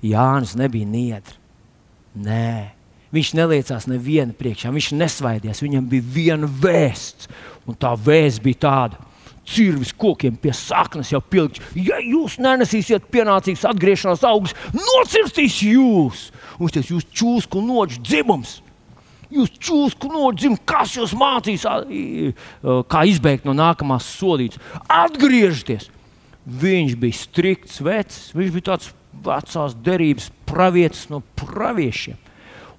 [0.06, 1.38] Jānis nebija niedri.
[2.16, 2.75] Nē,
[3.16, 7.30] viņš neliecās neviena priekšā, viņš nesvaidījās, viņam bija viena vēsts,
[7.66, 9.02] un tā vēsts bija tāda.
[9.46, 11.60] Cirvis kokiem pie saknes jau pilns.
[11.78, 16.24] Ja jūs nenesīsiet pienācīgas atgriešanās augus, nocirstīs jūs.
[16.58, 18.56] Un tas jūs čūsku noģis dzimums.
[19.36, 24.62] Jūs čūsku nodzimt, kas jūs mācīs, kā izbēgt no nākamās sodītas.
[24.90, 25.92] Atgriezties!
[26.46, 28.92] Viņš bija strikts vecs, viņš bija tāds
[29.26, 32.20] vecās derības pravietis no praviešiem.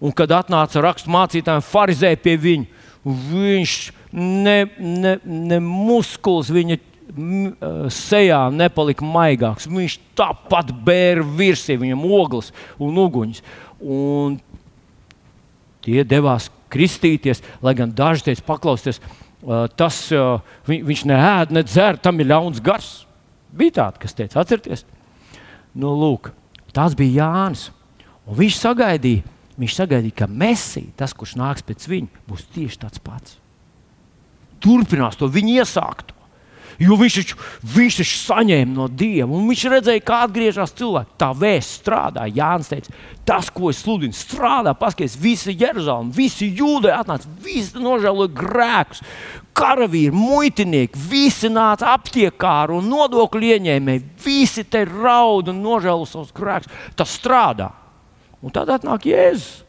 [0.00, 3.76] Un kad atnāca rakstu mācītājiem, farizēja pie viņa, viņš
[4.12, 6.80] ne, ne, ne muskulis viņa
[7.92, 9.68] sejā nepalika maigāks.
[9.70, 13.44] Viņš tāpat bēra virsī, viņam ogles un uguņus.
[13.80, 14.36] Un
[15.86, 18.98] Tie devās kristīties, lai gan daži teica, paklausieties,
[19.78, 19.98] tas
[20.66, 22.88] vi, viņš neēd, ne dzer, tam ir ļauns gars.
[23.54, 24.82] Bija tādi, kas teica, atcerieties,
[25.78, 26.32] nu, lūk,
[26.74, 27.68] tas bija Jānis.
[28.26, 29.22] Un viņš sagaidīja,
[29.60, 33.38] viņš sagaidīja, ka Mēsī, tas, kurš nāks pēc viņa, būs tieši tāds pats.
[34.62, 36.16] Turpinās to viņa iesāktu.
[36.76, 37.38] Jo viņš taču,
[37.72, 41.14] viņš taču saņēma no Dieva, un viņš redzēja, kā atgriežas cilvēki.
[41.20, 42.26] Tā vēsts strādā.
[42.28, 42.92] Jānis teica,
[43.28, 44.74] tas, ko es sludinu, strādā.
[44.76, 49.00] Paskaties, visi Jeruzalem, visi jūdei atnāca, visi nožēloja grēkus.
[49.56, 54.04] Karavīri, muitinieki, visi nāca aptiekāri un nodokļu ieņēmēji.
[54.26, 56.72] Visi te raud un nožēlo savus grēkus.
[56.98, 57.72] Tas strādā.
[58.46, 59.64] Un tad atnāk Jēzus.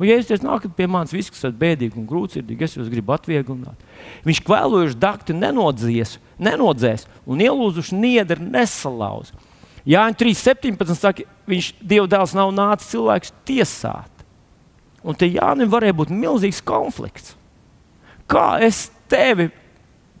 [0.00, 3.12] Un, ja jūs nākat pie manis, visi, kas esat bēdīgi un grūtsirdīgi, es jūs gribu
[3.14, 3.84] atvieglināt.
[4.26, 9.30] Viņš kvēlojuši dakti nenodzies, nenodzēs un ielūzuši niedri nesalauz.
[9.86, 10.96] Jāņa 3.17.
[10.98, 14.10] saka, viņš Dieva dēls nav nācis cilvēks tiesāt.
[15.02, 17.36] Un te Jānim varēja būt milzīgs konflikts.
[18.30, 19.50] Kā es tevi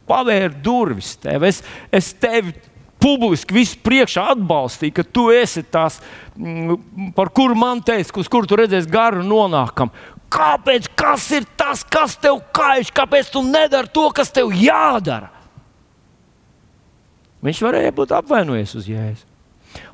[0.06, 1.62] pavēru durvis, tev, es,
[1.94, 2.54] es tevi
[3.02, 5.98] publiski visu priekšā atbalstīja, ka tu esi tas,
[6.36, 9.90] mm, par kuru man teica, uz kuru tu redzēsi garu nonākam.
[10.32, 10.88] Kāpēc?
[10.96, 12.92] Kas ir tas, kas tev kaiš?
[12.94, 15.28] Kāpēc tu nedari to, kas tev jādara?
[17.42, 19.28] Viņš varēja būt apvainojies uz jēzu.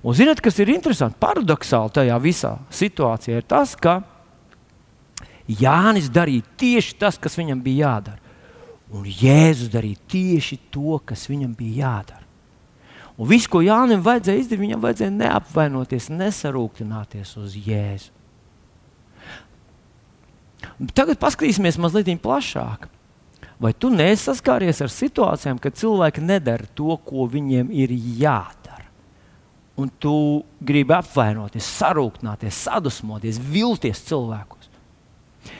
[0.02, 4.02] Un ziniet, kas ir interesanti, paradoxāli tajā visā situācijā ir tas, ka
[5.48, 8.20] Jānis darīja tieši tas, kas viņam bija jādara.
[8.92, 12.17] Un Jēzus darīja tieši to, kas viņam bija jādara.
[13.18, 18.14] Un viss, ko Jānis vajadzēja izdarīt, viņam vajadzēja neapvainoties, nesarūktināties uz Jēzu.
[20.94, 22.86] Tagad paskatīsimies mazliet plašāk.
[23.58, 28.86] Vai tu nesaskāries ar situācijām, kad cilvēki nedara to, ko viņiem ir jādara?
[29.78, 34.70] Un tu gribi apvainoties, sarūktināties, sadusmoties, vilties cilvēkos.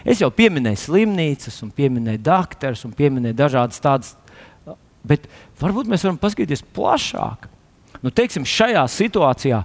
[0.07, 4.15] Es jau pieminēju slimnīcas, un pieminēju doktorus, un pieminēju dažādas tādas
[5.09, 5.29] Bet
[5.61, 7.49] varbūt mēs varam paskatīties plašāk.
[8.05, 9.63] Nu, teiksim, šajā situācijā,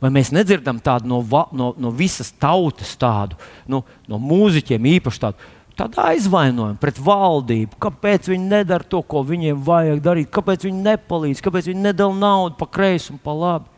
[0.00, 3.36] vai mēs nedzirdam tādu no, va, no, no visas tautas, tādu
[3.70, 9.60] nu, no mūziķiem īpaši tādu, tādu aizvainojumu pret valdību, kāpēc viņi nedara to, ko viņiem
[9.66, 13.70] vajag darīt, kāpēc viņi nepalīdz, kāpēc viņi nedala naudu pa kreisi un pa labi.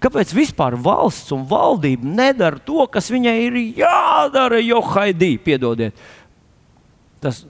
[0.00, 5.96] Kāpēc vispār valsts un valdība nedara to, kas viņai ir jādara, jo haidī, piedodiet.
[7.20, 7.42] Tas,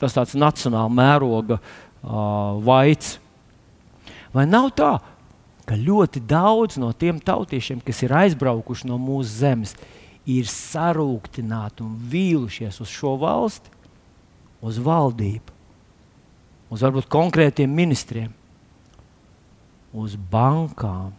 [0.00, 3.18] tas tāds nacionāla mēroga uh, vaids.
[4.34, 4.94] Vai nav tā,
[5.68, 9.76] ka ļoti daudz no tiem tautiešiem, kas ir aizbraukuši no mūsu zemes,
[10.26, 13.72] ir sarūktināti un vīlušies uz šo valsti,
[14.66, 15.56] uz valdību,
[16.70, 18.30] uz varbūt konkrētiem ministriem,
[19.96, 21.10] uz bankām?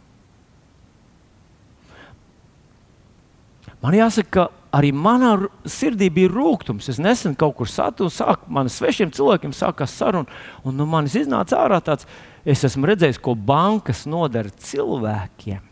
[3.82, 5.34] Man jāsaka, ka arī manā
[5.67, 6.89] sirdī bija rūkums.
[6.91, 10.29] Es nesen kaut kur saturu, sāk, man svešiem cilvēkiem sākās saruna,
[10.63, 12.07] un no manis iznāca ārā tāds,
[12.47, 15.67] es esmu redzējis, ko bankas nodara cilvēkiem.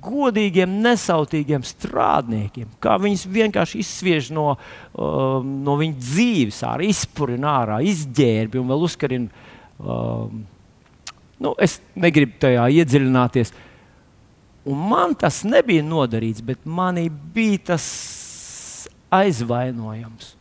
[0.00, 7.80] Godīgiem, nesautīgiem strādniekiem, kā viņus vienkārši izsviež no, uh, no viņa dzīves, ārā, izpurina ārā,
[7.90, 9.48] izģērbi un vēl uzkarina.
[9.80, 10.30] Uh,
[11.42, 13.66] nu, es negribu tajā iedziļināties, uh,
[14.64, 17.86] Un man tas nebija nodarīts, bet manī bija tas
[19.10, 20.34] aizvainojums.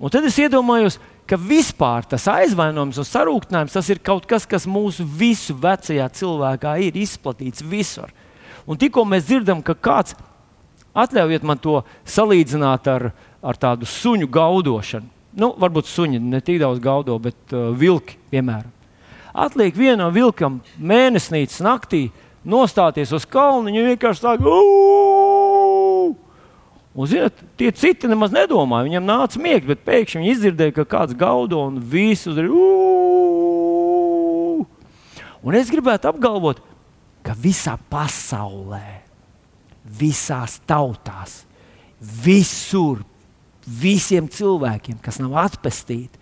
[0.00, 0.98] Un tad es iedomājos,
[1.28, 6.74] ka vispār tas aizvainojums un sarūktinājums tas ir kaut kas, kas mūsu visu vecajā cilvēkā
[6.84, 8.12] ir izplatīts visur.
[8.68, 10.16] Un tikko mēs dzirdam, ka kāds,
[10.92, 15.08] atļaujiet man to salīdzināt ar, ar tādu suņu gaudošanu.
[15.40, 18.72] Nu, varbūt suņi ne tik daudz gaudo, bet uh, vilki, piemēram.
[19.30, 24.44] Atliek vienam vilkam mēnesnīcas naktī, uh, nostāties uz kalnu, viņi vienkārši sāk.
[26.90, 28.88] Un, zināt, tie citi nemaz nedomāja.
[28.88, 32.50] Viņam nāca miegs, bet pēkšņi viņi izdzirdēja, ka kāds gaudo un viss uzreiz.
[35.40, 36.60] Un es gribētu apgalvot,
[37.24, 39.00] ka visā pasaulē,
[39.84, 41.44] visās tautās,
[42.00, 43.00] visur,
[43.64, 46.19] visiem cilvēkiem, kas nav atpestīti,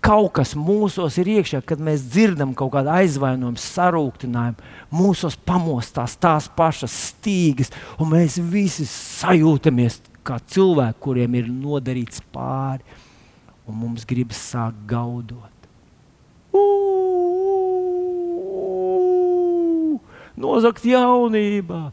[0.00, 6.48] kaut kas mūsos ir iekšā, kad mēs dzirdam kaut kādu aizvainojumu, sarūktinājumu, mūsos pamostās tās
[6.48, 12.84] pašas stīgas, un mēs visi sajūtamies kā cilvēki, kuriem ir nodarīts pāri,
[13.68, 15.54] un mums gribas sākt gaudot.
[20.38, 21.88] Nozagt jaunībā,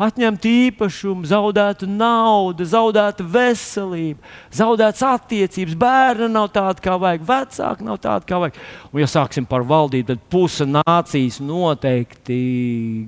[0.00, 4.20] atņemt īpašumu, zaudētu naudu, zaudētu veselību,
[4.54, 8.60] zaudētas attiecības, bērni nav tādi, kā vajag, vecāki nav tādi, kā vajag.
[8.90, 12.40] Un, ja sāksim par valdību, tad puse nācijas noteikti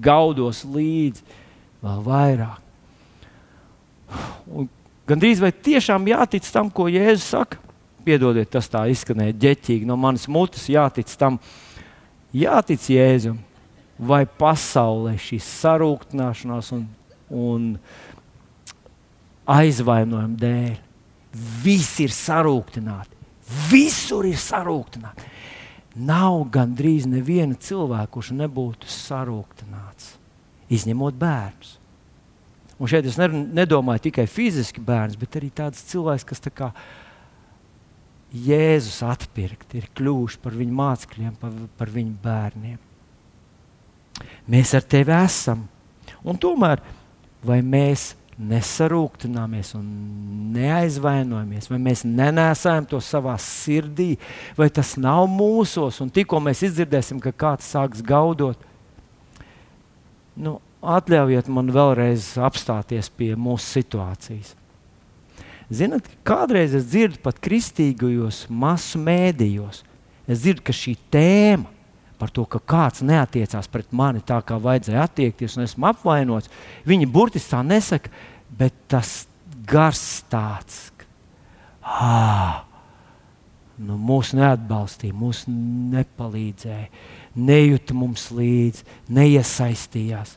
[0.04, 1.24] gaudos līdzi
[1.82, 2.58] vēl vairāk.
[4.52, 4.68] Un
[5.08, 7.60] gandrīz vai tiešām jātic tam, ko Jēzus saka.
[8.02, 11.38] Piedodiet, tas tā izskanēja ģeķīgi no manas mutes, jātic tam,
[12.34, 13.38] jātic Jēzum
[14.02, 16.86] vai pasaulē šī sarūktināšanās un,
[17.30, 17.66] un
[19.50, 20.80] aizvainojuma dēļ.
[21.62, 23.16] Visi ir sarūktināti.
[23.70, 25.28] Visur ir sarūktināti.
[26.02, 30.14] Nav gandrīz neviena cilvēka, kurš nebūtu sarūktināts,
[30.72, 31.76] izņemot bērnus.
[32.80, 36.70] Un šeit es nedomāju tikai fiziski bērns, bet arī tāds cilvēks, kas tā kā
[38.32, 42.80] Jēzus atpirkt, ir kļuvuši par viņu mācekļiem, par, par viņu bērniem.
[44.50, 45.66] Mēs ar tevi esam.
[46.22, 46.82] Un tomēr,
[47.42, 49.84] vai mēs nesarūktināmies un
[50.54, 54.16] neaizvainojamies, vai mēs nenēsājam to savā sirdī,
[54.56, 58.58] vai tas nav mūsos, un tikko mēs izdzirdēsim, ka kāds sāks gaudot,
[60.34, 64.56] nu, atļaujiet man vēlreiz apstāties pie mūsu situācijas.
[65.72, 69.84] Ziniet, kādreiz es dzirdu pat kristīgajos masu mēdījos,
[70.26, 71.70] es dzirdu, ka šī tēma
[72.22, 76.50] par to, ka kāds neatiecās pret mani tā, kā vajadzēja attiekties, un esmu apvainots.
[76.86, 78.12] Viņi burtiski tā nesaka,
[78.54, 79.24] bet tas
[79.66, 81.08] gars tāds, ka
[83.82, 86.86] nu, mūs neatbalstīja, mūs nepalīdzēja,
[87.34, 88.86] nejūta mums līdzi,
[89.18, 90.36] neiesaistījās.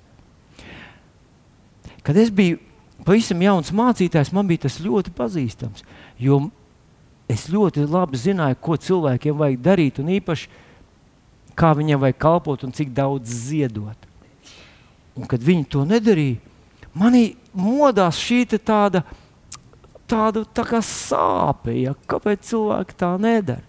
[2.01, 2.57] Kad es biju
[3.05, 5.85] pavisam jauns mācītājs, man bija tas ļoti pazīstams.
[6.17, 6.47] Jo
[7.29, 10.64] es ļoti labi zināju, ko cilvēkiem vajag darīt, un īpaši
[11.57, 14.09] kā viņam vajag kalpot un cik daudz ziedot.
[15.15, 16.41] Un, kad viņi to nedarīja,
[16.95, 19.03] manī modās šī tāda,
[20.07, 23.63] tāda tā kā sāpe, ja, kāpēc cilvēki tā nedara.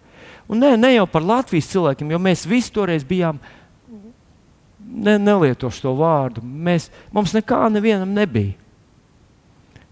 [0.46, 3.40] Un ne, ne jau par Latvijas cilvēkiem, jo mēs visi toreiz bijām,
[4.78, 8.54] ne, nelietošu to vārdu, mēs, mums nekā nevienam nebija.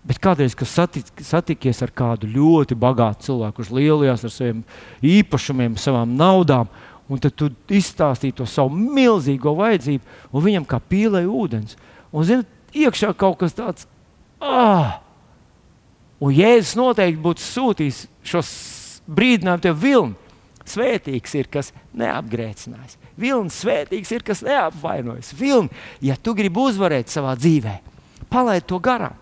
[0.05, 4.61] Bet kādreiz, kad satik, satikies ar kādu ļoti bagātu cilvēku, kurš lielījās ar saviem
[5.01, 6.69] īpašumiem, savām naudām,
[7.13, 11.77] Un tad tu izstāstīji to savu milzīgo vajadzību, un viņam kā pīlēja ūdens.
[12.15, 12.47] Un, zini,
[12.85, 13.89] iekšā kaut kas tāds,
[14.41, 15.01] ah!
[16.25, 18.41] Un Jēzus noteikti būtu sūtījis šo
[19.13, 20.21] brīdinājumu tev vilni.
[20.65, 22.97] Svētīgs ir, kas neapgrēcinās.
[23.21, 25.35] Vilnis svētīgs ir, kas neapvainojas.
[25.37, 25.69] Vilni,
[26.01, 27.75] ja tu gribi uzvarēt savā dzīvē,
[28.33, 29.19] palaid to garām.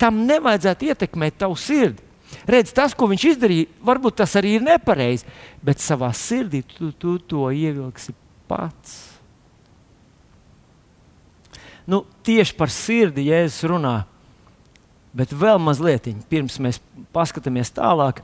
[0.00, 2.00] Tam nevajadzētu ietekmēt tavu sirdi.
[2.48, 5.28] Redz, tas, ko viņš izdarīja, varbūt tas arī ir nepareizi,
[5.64, 8.14] bet savā sirdī tu, tu to ievilksi
[8.48, 8.98] pats.
[11.90, 13.96] Nu, tieši par sirdi Jēzus runā.
[15.16, 16.78] Bet vēl mazliet, pirms mēs
[17.14, 18.20] paskatāmies tālāk,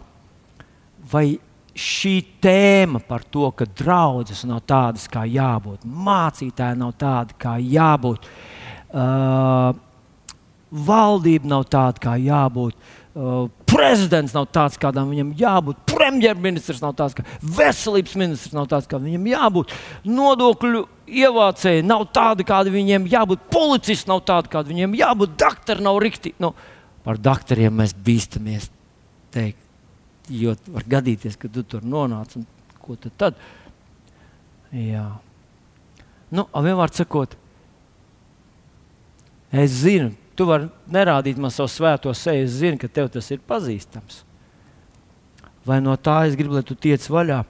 [1.10, 1.38] vai
[1.76, 8.28] šī tēma par to, ka draudzes nav tādas, kā jābūt, mācītāji nav tādi, kā jābūt,
[8.94, 9.74] uh,
[10.86, 12.78] valdība nav tāda, kā jābūt,
[13.16, 18.88] uh, prezidents nav tāds, kādam viņam jābūt, premjerministrs nav tāds, kā veselības ministrs nav tāds,
[18.90, 19.74] kā viņam jābūt,
[20.06, 20.84] nodokļu
[21.24, 26.34] ievācēji nav tādi, kādi viņiem jābūt, policists nav tādi, kādi viņiem jābūt, doktori nav rikti.
[26.42, 26.52] Nu,
[27.06, 28.70] par doktoriem mēs bīstamies
[29.34, 29.62] teikt.
[30.26, 32.32] Jo var gadīties, ka tu tur nonāc
[32.82, 33.12] ko tad?
[33.18, 33.40] tad?
[34.74, 35.06] Jā.
[36.34, 37.36] Nu, vienmēr sakot,
[39.54, 43.42] es zinu, tu vari nerādīt man savu svēto seju, es zinu, ka tev tas ir
[43.48, 44.22] pazīstams.
[45.66, 47.42] Vai no tā es gribu, lai tu tiec vaļā?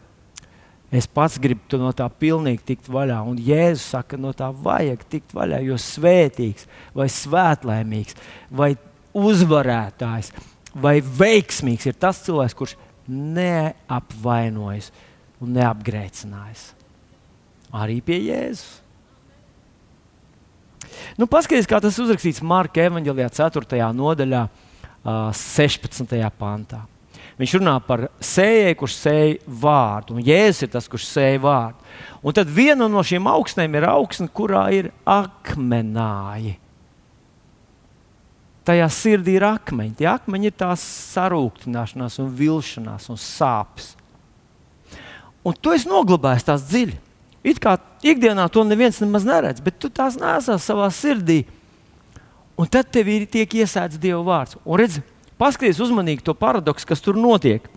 [0.94, 3.18] Es pats gribu no tā pilnīgi tikt vaļā.
[3.26, 8.16] Un Jēzus saka, no tā vajag tikt vaļā, jo svētīgs vai svētlaimīgs
[8.54, 8.70] vai
[9.16, 10.32] uzvarētājs
[10.76, 12.76] vai veiksmīgs ir tas cilvēks, kurš
[13.08, 14.90] neapvainojas
[15.42, 16.70] un neapgrēcinājas.
[17.76, 18.85] Arī pie Jēzus.
[21.20, 23.80] Nu, Paskaties, kā tas uzrakstīts Marka evanģēlijā, 4.
[23.96, 24.42] nodaļā,
[25.06, 26.18] 16.
[26.38, 26.82] pantā.
[27.36, 31.90] Viņš runā par sējēju, kurš sēž vārdu, un Jēzus ir tas, kurš sēž vārdu.
[32.24, 36.56] Un tad viena no šīm augstnēm ir augsne, kurā ir akmenāji
[38.66, 39.94] tajā sirdī ir akmeņi.
[40.00, 40.82] Tie akmeņi ir tās
[41.14, 43.94] sarūktināšanās, un vilšanās un sāpes.
[45.46, 46.96] Un tu esi noglabājis tās dziļi.
[47.46, 51.44] It kā ikdienā to neviens nemaz neredz, bet tu tās nesā savā sirdī.
[52.58, 54.58] Un tad tev ir tiek iesēdz Dieva vārds.
[54.64, 54.98] Un redz,
[55.38, 57.68] paskaties uzmanīgi to paradoksu, kas tur notiek.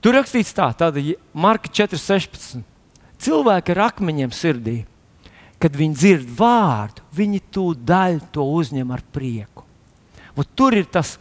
[0.00, 1.02] Tur rakstīts tā, tāda
[1.34, 2.62] Marka 4,16.
[3.18, 4.78] Cilvēki ar akmeņiem sirdī
[5.62, 9.64] kad viņi dzird vārdu, viņi tūdaļ to uzņem ar prieku.
[10.38, 11.16] Un tur ir, tas,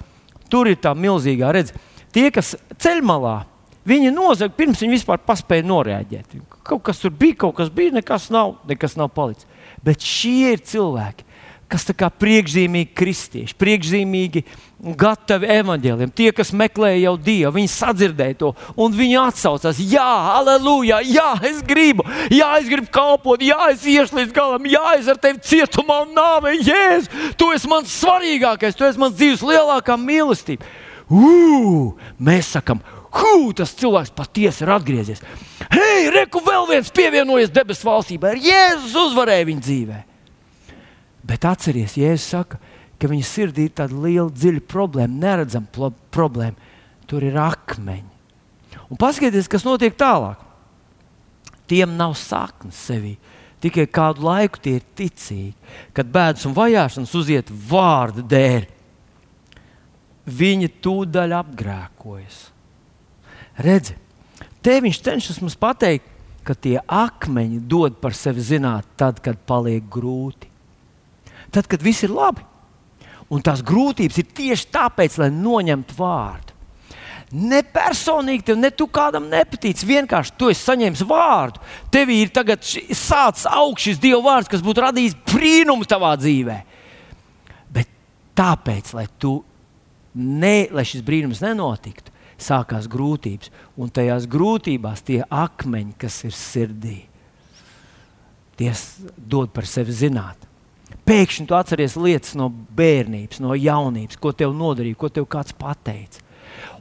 [0.50, 1.78] tur ir tā milzīgā redzes.
[2.14, 3.40] Tie, kas ceļmalā,
[3.88, 6.38] viņi nozag pirms viņi vispār paspēja noreaģēt.
[6.68, 9.48] Kaut kas tur bija, kaut kas bija, nekas nav, nekas nav palicis.
[9.84, 11.28] Bet šie ir cilvēki,
[11.72, 14.44] kas kā priekšzīmīgi kristieši, priekšzīmīgi
[14.98, 16.12] gatavi evaņģēliem.
[16.16, 19.82] Tie, kas meklēja jau Dievu, viņi sadzirdēja to un viņi atsaucās.
[19.82, 24.84] Jā, aleluja, jā, es gribu, jā, es gribu kalpot, jā, es iešu līdz galam, jā,
[25.00, 29.46] es ar tevi cietumā un nāvē, jēzus, tu esi mans svarīgākais, tu esi mans dzīves
[29.46, 30.68] lielākā mīlestība.
[31.08, 32.82] Ugh, mēs sakam,
[33.16, 35.22] Hū, tas cilvēks patiesi ir atgriezies.
[35.72, 38.34] Hei, reku vēl viens pievienojies debesu valstībā.
[38.42, 40.04] Jēzus uzvarēja viņa dzīvēm.
[41.28, 42.60] Bet atcerieties, Jēzus saka,
[43.00, 46.76] ka viņa sirdī ir tāda liela, dziļa problēma, neredzama problēma.
[47.08, 48.14] Tur ir akmeņi.
[48.92, 50.44] Un paskatieties, kas notiek tālāk.
[51.68, 53.18] Tiem nav saknes sevī.
[53.64, 55.56] Tikai kādu laiku tie ir ticīgi.
[55.96, 58.68] Kad bēdas un vajāšanas uziet vārdu dēļ,
[60.28, 62.40] viņi tūdaļ apgrēkojas.
[63.58, 63.96] Redzi,
[64.62, 66.06] te viņš cenšas mums pateikt,
[66.48, 70.48] ka tie akmeņi dod par sevi zināt, tad, kad paliek grūti
[71.52, 72.44] tad, kad viss ir labi.
[73.28, 76.54] Un tās grūtības ir tieši tāpēc, lai noņemtu vārdu.
[77.36, 79.82] Ne personīgi tev, ne tu kādam nepatīc.
[79.84, 81.60] Vienkārši tu esi saņēmis vārdu.
[81.92, 86.56] Tev ir tagad sācis augsts šis Dieva vārds, kas būtu radījis brīnumu tavā dzīvē.
[87.76, 87.92] Bet
[88.38, 89.10] tāpēc, lai,
[90.16, 93.52] ne, lai šis brīnums nenotiktu, sākās grūtības.
[93.78, 97.00] Un tajās grūtībās tie akmeņi, kas ir sirdī,
[98.58, 98.74] tie
[99.18, 100.48] dod par sevi zināt
[101.08, 106.24] pēkšņi tu atceries lietas no bērnības, no jaunības, ko tev nodarīja, ko tev kāds pateica.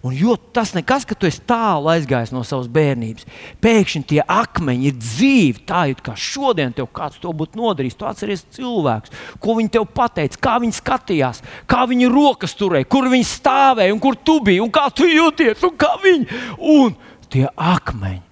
[0.04, 3.24] Un jo tas nekas, ka tu esi tālu aizgājis no savas bērnības,
[3.64, 5.64] pēkšņi tie akmeņi ir dzīvi.
[5.68, 7.96] Tā ir kā šodien tev kāds to būtu nodarījis.
[7.96, 13.08] Tu atceries cilvēkus, ko viņi tev pateica, kā viņi skatījās, kā viņi rokas turēja, kur
[13.12, 16.44] viņi stāvēja un kur tu biji un kā tu jūties un viņi.
[16.76, 16.96] Un
[17.32, 18.22] tie akmeņi,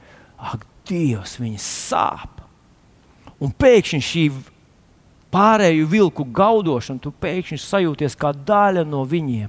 [0.52, 2.42] ak, Dievs, viņi sāp.
[3.40, 4.24] Un pēkšņi šī
[5.32, 9.48] pārēju vilku gaudošanu, tu pēkšņi sajūties kā daļa no viņiem.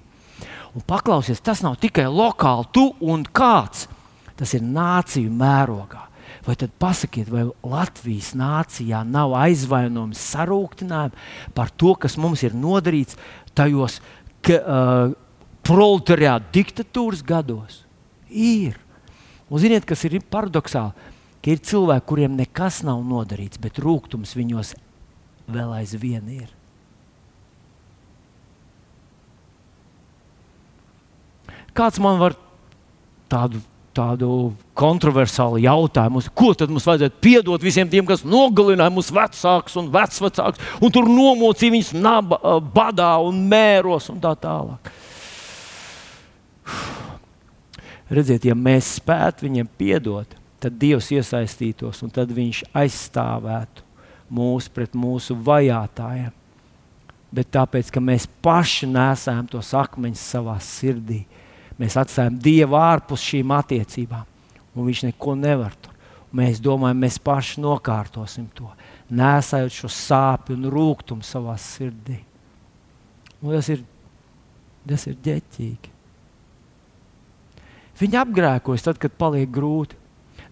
[0.75, 3.87] Un paklausies, tas nav tikai lokāli tu un kāds.
[4.35, 6.01] Tas ir nāciju mērogā.
[6.45, 13.17] Vai tad pasakiet, vai Latvijas nācijā nav aizvainojumi, sarūktinājumi par to, kas mums ir nodarīts
[13.57, 14.01] tajos
[14.45, 15.15] ka, uh,
[15.65, 17.81] proletariāta diktatūras gados?
[18.29, 18.75] Ir.
[19.49, 21.13] Un ziniet, kas ir paradoxāli?
[21.39, 24.75] Ka ir cilvēki, kuriem nekas nav nodarīts, bet rūkums viņos
[25.47, 26.54] vēl aizvien ir.
[31.75, 32.37] Kāds man var
[33.31, 33.61] tādu
[33.95, 34.29] tādu
[34.75, 40.63] kontroversālu jautājumu, ko tad mums vajadzētu piedot visiem tiem, kas nogalināja mūsu vecākus un vecvecākus,
[40.83, 42.39] un tur nomocīja viņus naba,
[42.75, 44.91] badā un mēros un tā tālāk.
[48.11, 53.85] Redziet, ja mēs spētu viņiem piedot, tad Dievs iesaistītos un tad Viņš aizstāvētu
[54.35, 56.33] mūs pret mūsu vajātajiem.
[57.35, 61.23] Bet tāpēc, ka mēs paši nesām tos akmeņus savā sirdī,
[61.79, 64.23] Mēs atstājam Dievu ārpus šīm attiecībām,
[64.75, 65.91] un Viņš neko nevar tur.
[66.35, 68.67] Mēs domājam, mēs paši nokārtosim to,
[69.07, 72.17] nesājot šo sāpju un rūkumu savā sirdī.
[73.39, 73.83] Un tas ir,
[74.83, 75.93] tas ir ģeķīgi.
[78.01, 79.95] Viņi apgrēkojas tad, kad paliek grūti.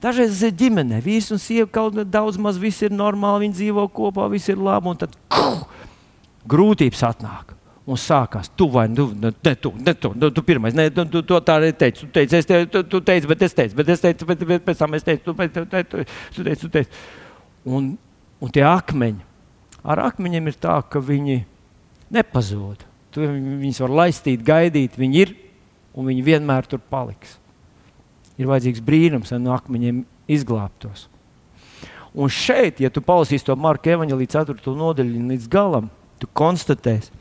[0.03, 3.83] Dažreiz ir ģimenē, vīrs un sieva kaut kā daudz maz, viss ir normāli, viņi dzīvo
[3.91, 5.65] kopā, viss ir labi, un tad kuh,
[6.47, 7.51] grūtības atnāk
[7.85, 8.49] un sākās.
[8.55, 11.73] Tu vai nu, ne, tu, ne, tu, ne, tu pirmais, ne, tu, tu tā arī
[11.75, 12.05] teici.
[12.05, 14.65] Tu teici, es te, tu, tu teici, bet es teicu, bet es teicu, bet, bet
[14.65, 16.07] pēc tam es teicu, tu, tu, tu, tu,
[16.37, 17.03] tu teici, tu teici.
[17.67, 17.93] Un,
[18.43, 19.23] un tie akmeņi,
[19.83, 21.43] ar akmeņiem ir tā, ka viņi
[22.13, 22.87] nepazūd.
[23.13, 25.33] Tu viņus var laistīt, gaidīt, viņi ir
[25.93, 27.37] un viņi vienmēr tur paliks.
[28.39, 31.07] Ir vajadzīgs brīnums, lai no akmeņiem izglābtos.
[32.13, 34.73] Un šeit, ja tu palasīsi to Marka evanģēlī 4.
[34.77, 35.89] nodaļu līdz galam,
[36.21, 37.11] tu konstatēsi,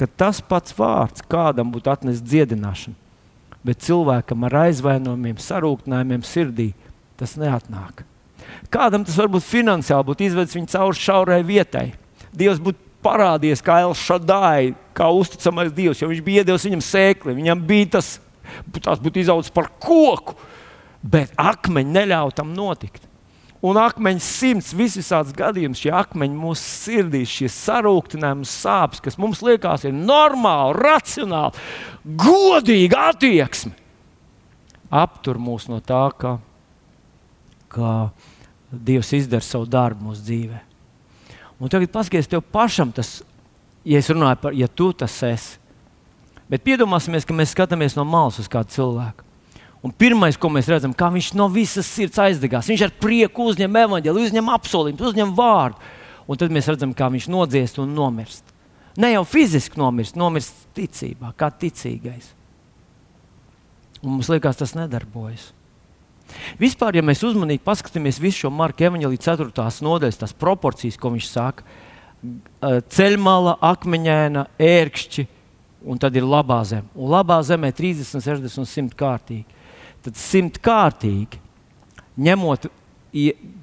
[0.00, 2.96] ka tas pats vārds kādam būtu atnesis dziedināšanu,
[3.66, 6.70] bet cilvēkam ar aizvainojumiem, sarūktinājumiem sirdī
[7.20, 8.06] tas neatnāk.
[8.72, 11.90] Kādam tas varbūt finansiāli būtu izvedis viņu cauri šaurai vietai.
[12.32, 17.62] Dievs būtu parādījies kā Elšadai, kā uzticamais Dievs, jo viņš bija iedevis viņam sēkli, viņam
[17.68, 18.14] bija tas,
[18.80, 20.36] tas būtu izaudzis par koku,
[21.04, 23.09] bet akmeņi neļauj tam notikt.
[23.60, 29.84] Un akmeņa simts, visāds gadījums, šie akmeņi mūsu sirdīs, šie sarūktinājumi, sāpes, kas mums liekas,
[29.84, 31.60] ir normāli, racionāli,
[32.24, 33.74] godīgi attieksme,
[34.88, 36.38] aptur mūs no tā, ka,
[37.68, 37.94] ka
[38.70, 40.60] Dievs izdara savu darbu mūsu dzīvē.
[41.60, 43.18] Un tagad paskaties, tev pašam tas,
[43.84, 45.58] ja es runāju par, ja tu tas esi.
[46.50, 49.26] Bet iedomāsimies, ka mēs skatāmies no malas uz kādu cilvēku.
[49.80, 52.68] Un pirmais, ko mēs redzam, kā viņš no visas sirds aizdegās.
[52.68, 55.80] Viņš ar prieku uzņem evaņģēliju, uzņem apsolījumu, uzņem vārdu.
[56.28, 58.52] Un tad mēs redzam, kā viņš nodziest un nomirst.
[59.00, 62.34] Ne jau fiziski nomirst, nomirst ticībā, kā ticīgais.
[64.02, 65.48] Un mums liekas, tas nedarbojas.
[66.60, 69.64] Vispār, ja mēs uzmanīgi paskatāmies visu šo Marka evaņģēlīja 4.
[69.86, 71.64] nodaļas, tās proporcijas, ko viņš saka,
[72.92, 75.24] ceļmala, akmeņaina, ērkšķi,
[75.88, 76.92] un tad ir labā zeme.
[76.94, 79.59] Un labā zemē 30, 60 un 100 kārtīgi
[80.04, 81.40] tad simtkārtīgi,
[82.20, 82.68] ņemot,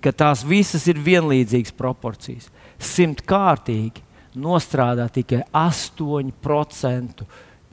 [0.04, 2.50] ka tās visas ir vienlīdzīgas proporcijas,
[2.84, 4.04] simtkārtīgi
[4.38, 7.26] nostrādā tikai 8%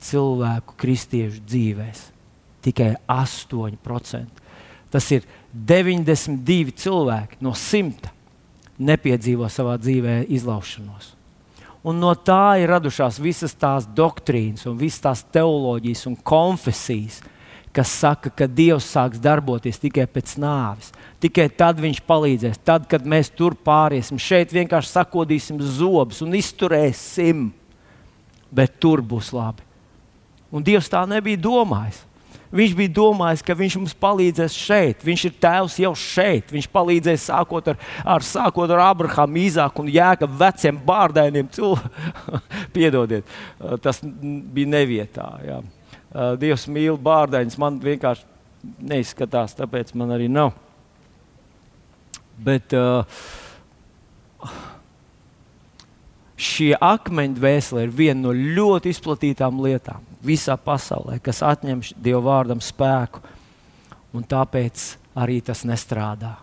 [0.05, 2.03] cilvēku kristiešu dzīvēm.
[2.65, 4.41] Tikai 8%.
[4.89, 8.09] Tas ir 92 cilvēki no 100
[8.81, 11.13] nepiedzīvo savā dzīvē izlaušanos.
[11.85, 17.19] Un no tā ir radušās visas tās doktrīnas, un visas tās teoloģijas un konfesijas,
[17.75, 20.93] kas saka, ka Dievs sāks darboties tikai pēc nāves.
[21.23, 22.61] Tikai tad viņš palīdzēs.
[22.63, 27.49] Tad, kad mēs tur pāriesim, šeit vienkārši sakodīsim zobus un izturēsim,
[28.55, 29.65] bet tur būs labi.
[30.55, 32.05] Un Dievs tā nebija domājis.
[32.55, 35.01] Viņš bija domājis, ka viņš mums palīdzēs šeit.
[35.03, 36.53] Viņš ir tēvs jau šeit.
[36.55, 37.79] Viņš palīdzēs sākot ar,
[38.15, 41.49] ar, sākot ar Abrahāmu, Īzāku un Jēkabu veciem bārdainiem.
[42.75, 43.27] Piedodiet,
[43.83, 45.27] tas bija nevietā.
[45.43, 45.59] Jā.
[46.15, 47.57] Uh, Dievs mīl bārdaņus.
[47.59, 48.23] Man vienkārši
[48.87, 50.53] neizskatās, tāpēc man arī nav.
[52.39, 53.03] Bet uh,
[56.39, 62.63] šie akmeņu dvēseli ir viena no ļoti izplatītām lietām visā pasaulē, kas atņem Dieva vārdam
[62.63, 63.19] spēku,
[64.15, 66.37] un tāpēc arī tas nestrādā.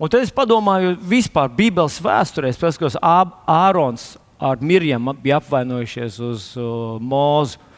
[0.00, 6.96] Un tad es padomāju, vispār Bībeles vēsturē, kas Ārons ar Mirjam bija apvainojušies uz uh,
[6.96, 7.69] Mūzu uh,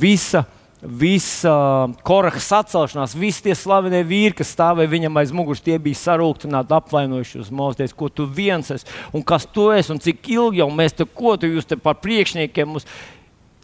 [0.00, 0.44] visa.
[0.78, 1.52] Visa
[2.06, 7.40] koraha sacelšanās, visi tie slavenie vīri, kas stāvēja viņam aiz muguras, tie bija sarūktināti, apvainojuši
[7.42, 10.94] uz mūzikas, ko tu viens esi un kas tu esi un cik ilgi jau mēs
[10.94, 12.76] te ko tu jūs te par priekšniekiem.
[12.76, 12.86] Mums.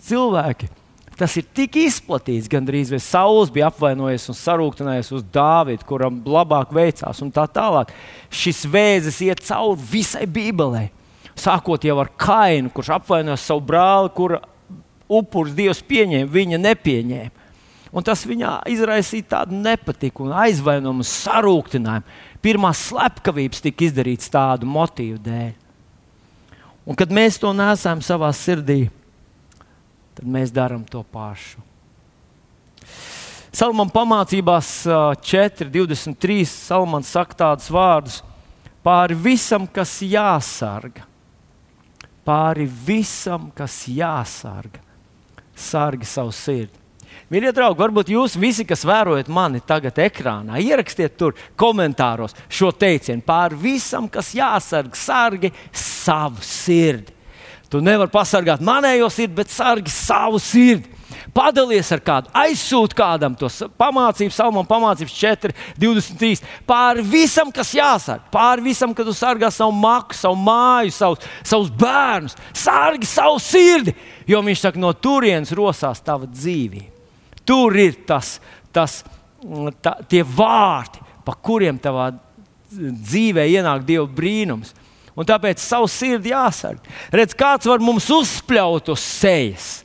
[0.08, 0.66] Cilvēki,
[1.14, 6.72] Tas ir tik izplatīts, gandrīz vai Sauls bija apvainojies un sarūktinājies uz Dāvidu, kuram labāk
[6.74, 7.92] veicās, un tā tālāk.
[8.34, 10.88] Šis vēzis iet cauri visai Bībelē.
[11.38, 14.40] Sākot jau ar Kainu, kurš apvainoja savu brāli, kura
[15.08, 17.42] upurs Dievs pieņēma, viņa nepieņēma.
[17.94, 22.16] Un tas viņā izraisīja tādu nepatiku, aizvainojumu, sarūktinājumu.
[22.42, 25.52] Pirmā slepkavības tika izdarīts tādu motīvu dēļ.
[26.84, 28.90] Un kad mēs to nesam savā sirdī,
[30.18, 31.62] tad mēs darām to pašu.
[33.54, 34.68] Salmāna pamācībās
[35.24, 36.42] 4.23.
[36.50, 38.20] Salmāns saka tādus vārdus:
[38.84, 41.06] pāri visam, kas jāsarga,
[42.26, 44.83] pāri visam, kas jāsarga,
[45.56, 46.80] sargi savu sirdi.
[47.32, 53.24] Mīļie draugi, varbūt jūs visi, kas vērojat mani tagad ekrānā, ierakstiet tur komentāros šo teicienu
[53.24, 57.14] pār visam, kas jāsargā, sargi savu sirdi.
[57.72, 60.93] Tu nevari pasargāt manējo sirdi, bet sargi savu sirdi.
[61.34, 63.48] Padalies ar kādu, aizsūti kādam to
[63.80, 66.44] pamācību, salmam, pamācības 4, 23.
[66.68, 71.72] Pāri visam, kas jāsargā, pāri visam, kad tu sargā savu maku, savu māju, savus, savus
[71.74, 73.96] bērnus, sargi savu sirdi,
[74.30, 76.92] jo viņš saka, no turienes rosās tava dzīvība.
[77.44, 78.38] Tur ir tas,
[78.72, 79.02] tas
[79.82, 82.12] tā, tie vārti, pa kuriem tavā
[82.70, 84.72] dzīvē ienāk Dieva brīnums.
[85.14, 86.94] Un tāpēc savu sirdi jāsargā.
[87.14, 89.83] Redz, kāds var mums uzspļaut uz sejas.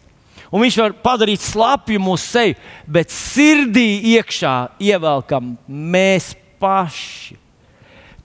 [0.50, 2.56] Un viņš var padarīt slapju mūsu seju,
[2.89, 7.38] bet sirdī iekšā ievelkam mēs paši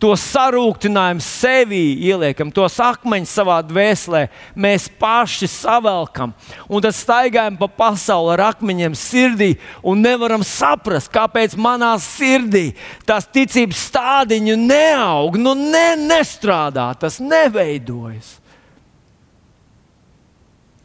[0.05, 6.35] to sarūktinājumu sevī ieliekam, tos akmeņus savā dvēselē, mēs paši savelkam.
[6.69, 12.75] Un tad staigājam pa pasauli ar akmeņiem sirdī un nevaram saprast, kāpēc manā sirdī
[13.09, 18.44] tās ticības stādiņi neaug, nu ne, nestrādā, tas neveidojas.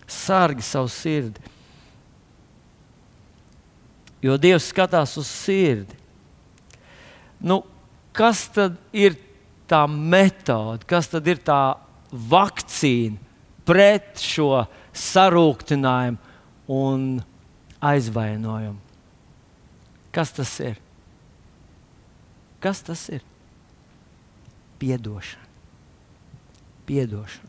[0.09, 1.41] Sargi savu sirdi.
[4.25, 5.95] Jo Dievs skatās uz sirdi.
[7.39, 7.61] Nu,
[8.11, 9.15] kas tad ir
[9.69, 11.77] tā metode, kas tad ir tā
[12.11, 13.29] vakcīna
[13.69, 14.65] pret šo
[14.97, 16.17] sarūktinājumu
[16.73, 17.07] un
[17.79, 18.79] aizvainojumu?
[20.11, 20.79] Kas tas ir?
[22.59, 23.21] Kas tas ir?
[24.81, 25.45] Piedošana.
[26.89, 27.48] Piedošana.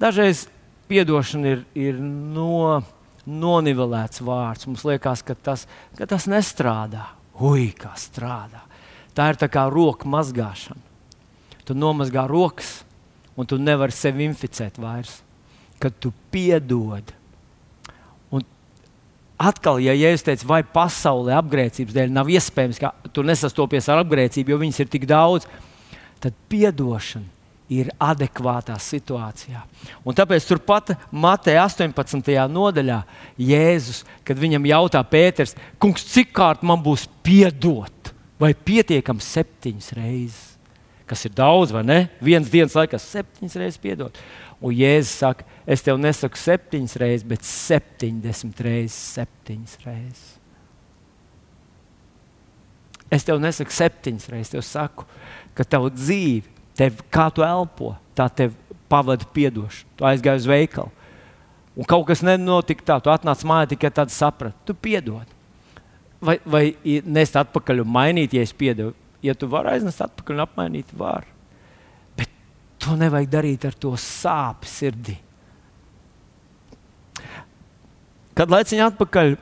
[0.00, 0.46] Dažreiz
[0.88, 2.80] piedošana ir, ir no
[3.28, 4.66] nonivelēts vārds.
[4.68, 5.66] Mums liekas, ka tas,
[5.98, 7.10] ka tas nestrādā.
[7.40, 8.64] Ui, kā strādā.
[9.16, 10.80] Tā ir tā kā roka mazgāšana.
[11.68, 12.80] Tu nomazgā rokas,
[13.36, 15.20] un tu nevari sevi inficēt vairs.
[15.80, 17.12] Kad tu piedod.
[18.32, 18.44] Un
[19.40, 24.54] atkal, ja es teicu, vai pasaulē apgrēcības dēļ nav iespējams, ka tu nesastopies ar apgrēcību,
[24.54, 25.48] jo viņas ir tik daudz,
[26.20, 27.39] tad piedošana
[27.70, 29.62] ir adekvātā situācijā.
[30.02, 32.34] Un tāpēc turpat Mateja 18.
[32.50, 32.98] nodaļā
[33.38, 38.12] Jēzus, kad viņam jautā Pēters, kungs, cik kārt man būs piedot,
[38.42, 40.46] vai pietiekami septiņas reizes?
[41.10, 42.00] Kas ir daudz, vai ne?
[42.22, 44.18] Vienas dienas laikā septiņas reizes piedot.
[44.62, 50.28] Un Jēzus saka, es tev nesaku septiņas reizes, bet septiņdesmit reizes, septiņas reizes.
[53.10, 55.06] Es tev nesaku septiņas reizes, tev saku,
[55.58, 58.54] ka tavu dzīvi tev, kā tu elpo, tā tev
[58.90, 59.90] pavada piedošana.
[59.96, 60.90] Tu aizgāji uz veikalu.
[61.78, 65.28] Un kaut kas nenotika tā, tu atnāc mājā tikai tad saprati, tu piedod.
[66.20, 66.64] Vai, vai
[67.08, 68.92] nest atpakaļ un mainīt, ja es piedevu.
[69.24, 71.28] Ja tu vari aiznest atpakaļ un apmainīt, var.
[72.18, 72.32] Bet
[72.82, 75.16] to nevajag darīt ar to sāpju sirdī.
[78.36, 79.34] Kad laiciņā atpakaļ,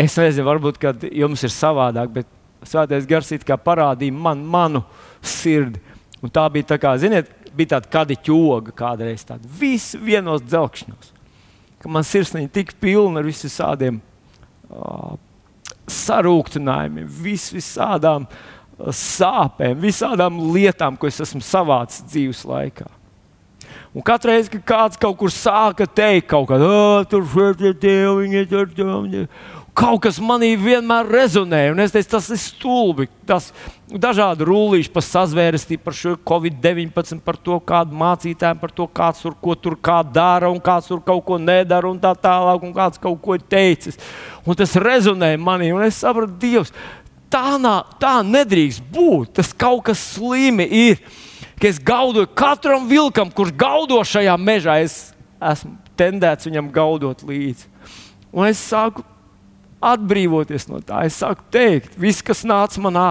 [0.00, 2.32] es nezinu, varbūt jums ir savādāk, bet
[2.66, 3.30] Svētais Gars
[3.64, 4.82] parādīja man, manu
[5.22, 5.80] sirdi.
[6.24, 11.12] Un tā bija tā kā, ziniet, bija tāda kadiķa joga kādreiz, tāda viss vienos dzelkšņos.
[11.82, 14.00] Ka man sirsniņa tik pilna ar visādiem
[14.70, 15.16] uh,
[15.92, 22.88] sarūktinājumiem, vis, visādām uh, sāpēm, visādām lietām, ko es esmu savācis dzīves laikā.
[23.96, 27.24] Un katru reizi, kad kāds kaut kur sāka teikt, kaut kādā oh, tur
[27.64, 29.28] ir dievi, tur ir
[29.76, 31.66] kaut kas manī vienmēr rezonē.
[31.72, 33.06] Un es teicu, tas ir stulbi.
[33.28, 33.50] Tas
[33.86, 39.36] dažādi rullīši par sazvērestību, par šo covid-19, par to, kādu mācītāju, par to, kāds tur
[39.42, 39.76] ko tur
[40.12, 43.44] dara un kāds tur kaut ko nedara un tā tālāk, un kāds kaut ko ir
[43.44, 43.98] teicis.
[44.46, 46.72] Un tas rezonē manī, un es sapratu, Dievs,
[47.30, 49.34] tā, nā, tā nedrīkst būt.
[49.36, 51.02] Tas kaut kas slimi ir.
[51.60, 57.68] Ka es gaudoju katram vilkam, kurš gaudo šajā mežā, es esmu tendēts viņam gaudot līdzi.
[58.36, 59.04] Un es sāku
[59.84, 61.04] atbrīvoties no tā.
[61.06, 63.08] Es sāku teikt, viss, kas nāca manā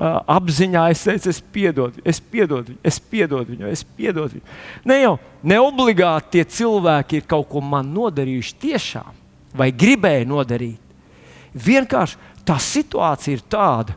[0.00, 4.56] apziņā es teicu, es piedodu, es piedodu viņu, es piedodu viņu, es piedodu viņu.
[4.90, 5.12] Ne jau
[5.42, 9.12] ne obligāti tie cilvēki ir kaut ko man nodarījuši tiešām,
[9.54, 10.80] vai gribēja nodarīt.
[11.54, 13.94] Vienkārši tā situācija ir tāda,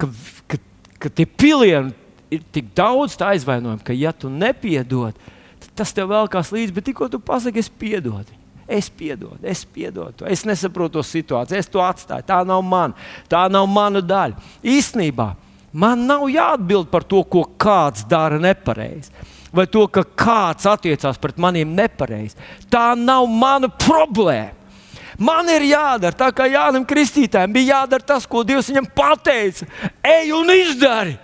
[0.00, 0.08] ka,
[0.48, 0.60] ka,
[1.04, 1.92] ka tie pilieni
[2.32, 5.12] ir tik daudz aizvainojumu, ka, ja tu nepiedod,
[5.60, 8.45] tad tas tev vēl kāds līdzi, bet tikko tu pasaki, es piedodu.
[8.66, 12.26] Es piedodu, es piedodu, es nesaprotu to situāciju, es to atstāju.
[12.26, 12.96] Tā nav mana,
[13.30, 14.42] tā nav mana daļa.
[14.66, 15.28] Īsnībā
[15.76, 19.12] man nav jāatbild par to, ko kāds dara nepareizi,
[19.54, 22.34] vai to, ka kāds attiecās pret maniem nepareizi.
[22.72, 24.54] Tā nav mana problēma.
[25.16, 29.64] Man ir jādara tā, kā Jānis Kristītājam bija jādara tas, ko Dievs viņam pateica.
[30.04, 31.16] Ej un izdari!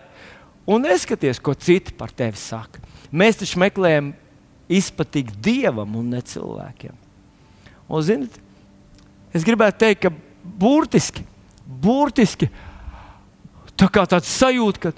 [0.64, 2.80] Un neskaties, ko citi par tevi saka.
[3.12, 4.12] Mēs taču meklējam
[4.72, 7.01] izpatikt Dievam un ne cilvēkiem.
[7.92, 8.36] Un, zinat,
[9.36, 10.12] es gribētu teikt, ka
[10.62, 11.26] burtiski,
[11.66, 12.48] burtiski
[13.76, 14.92] tā kā tāds sajūta, ka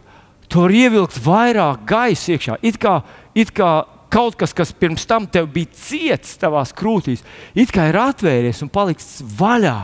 [0.50, 2.60] tu vari ievilkt vairāk gaisa iekšā.
[2.62, 3.00] It kā,
[3.34, 3.72] it kā
[4.14, 7.24] kaut kas, kas pirms tam tev bija ciets tavās krūtīs,
[7.58, 9.78] it kā ir atvērties un paliks vaļā.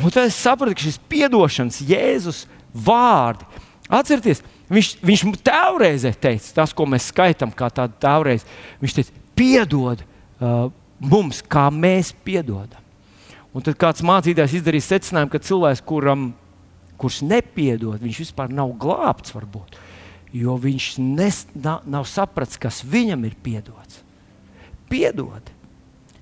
[0.00, 2.44] Un tad es sapratu, ka šis piedošanas Jēzus
[2.86, 3.44] vārdi,
[3.92, 4.40] atcerieties,
[4.72, 8.46] viņš, viņš tēvreizē teica, tas, ko mēs skaitām, kā tādu tēvreiz,
[8.80, 10.02] viņš teica, piedod.
[10.40, 10.72] Uh,
[11.10, 12.80] mums, kā mēs piedodam.
[13.54, 16.32] Un tad kāds mācītājs izdarīs secinājumu, ka cilvēks, kuram,
[16.98, 19.76] kurš nepiedod, viņš vispār nav glābts, varbūt,
[20.34, 24.00] jo viņš nes, nav, nav sapratis, kas viņam ir piedots.
[24.90, 25.54] Piedod.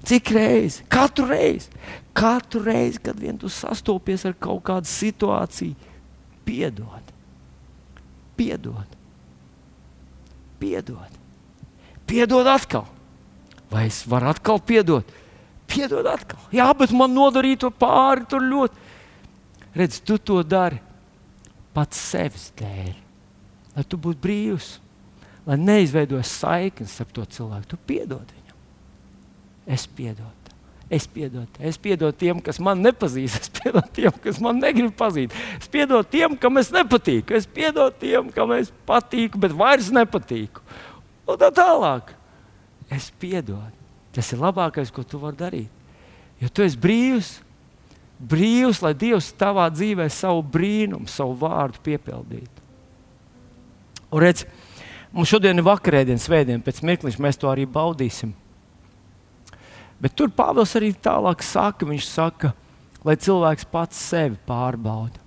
[0.03, 0.83] Cik reizes?
[0.91, 1.71] Katru reizi,
[2.17, 5.77] katru reizi, kad vien tu sastopies ar kaut kādu situāciju,
[6.45, 7.13] piedod.
[8.37, 8.97] Piedod.
[10.59, 11.21] Piedod.
[12.09, 12.89] Piedod atkal.
[13.73, 15.09] Vai es varu atkal piedot?
[15.71, 16.41] Piedod atkal.
[16.53, 18.91] Jā, bet man nodarīja to pāri tur ļoti.
[19.73, 20.77] Redz, tu to dari
[21.73, 22.93] pats sevis dēļ,
[23.79, 24.75] lai tu būtu brīvs,
[25.49, 27.71] lai neizveidojas saiknes ar to cilvēku.
[27.73, 28.59] Tu piedod viņam.
[29.73, 30.37] Es piedodu.
[30.93, 35.33] Es piedodu, es piedodu tiem, kas man nepazīst, es piedodu tiem, kas man negrib pazīt.
[35.57, 40.61] Es piedodu tiem, kam es nepatīku, es piedodu tiem, kam es patīku, bet vairs nepatīku.
[41.25, 42.13] Un tā tālāk
[42.95, 43.73] es piedodu.
[44.13, 45.81] Tas ir labākais, ko tu vari darīt.
[46.43, 47.31] Jo tu esi brīvs,
[48.19, 52.63] brīvs, lai Dievs tavā dzīvē savu brīnumu, savu vārdu piepildītu.
[54.13, 54.45] Un redz,
[55.15, 58.35] mums šodien ir vakarēdiena, svētdiena, pēc mirkliņa mēs to arī baudīsim.
[60.03, 62.51] Bet tur Pāvils arī tālāk saka, viņš saka,
[63.07, 65.21] lai cilvēks pats sevi pārbauda.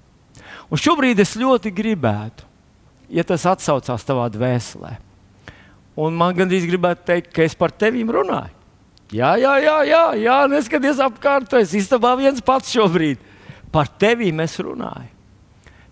[0.70, 2.46] Un šobrīd es ļoti gribētu,
[3.10, 4.98] ja tas atsaucās tavā dvēselē,
[5.96, 8.52] Un man gandrīz gribētu teikt, ka es par tevi runāju.
[9.16, 13.22] Jā, jā, jā, jā, jā neskaties apkārt, tu esi istabā viens pats šobrīd.
[13.72, 15.12] Par tevi mēs runājam.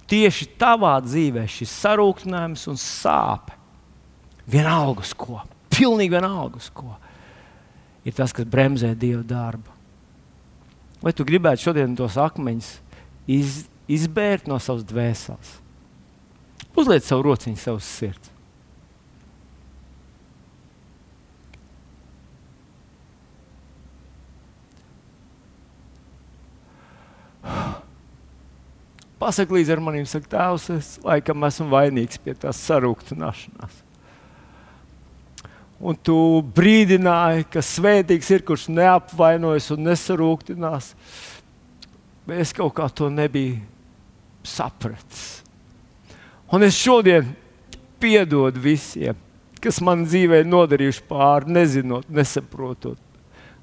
[0.09, 3.55] Tieši tavā dzīvē šis sarūktinājums un sāpe,
[4.49, 5.39] vienalga uz ko,
[5.71, 6.91] pilnīgi vienalga uz ko,
[8.03, 9.71] ir tas, kas bremzē Dieva darbu.
[11.03, 12.69] Vai tu gribētu šodien tos akmeņus
[13.31, 15.55] iz, izbērt no savas dvēseles?
[16.75, 18.32] Uzliec savu rociņu savas sirds.
[29.23, 33.77] Pasaka līdzi ar maniem, saka, Tēvs, es laikam esmu vainīgs pie tās sarūktināšanās.
[35.79, 36.15] Un tu
[36.55, 40.89] brīdināji, ka svētīgs ir, kurš neapvainojas un nesarūktinās.
[42.27, 43.61] Bet es kaut kā to nebiju
[44.43, 45.39] sapratis.
[46.51, 47.29] Un es šodien
[48.03, 49.15] piedodu visiem,
[49.63, 52.99] kas man dzīvē nodarījuši pāri, nezinot, nesaprotot.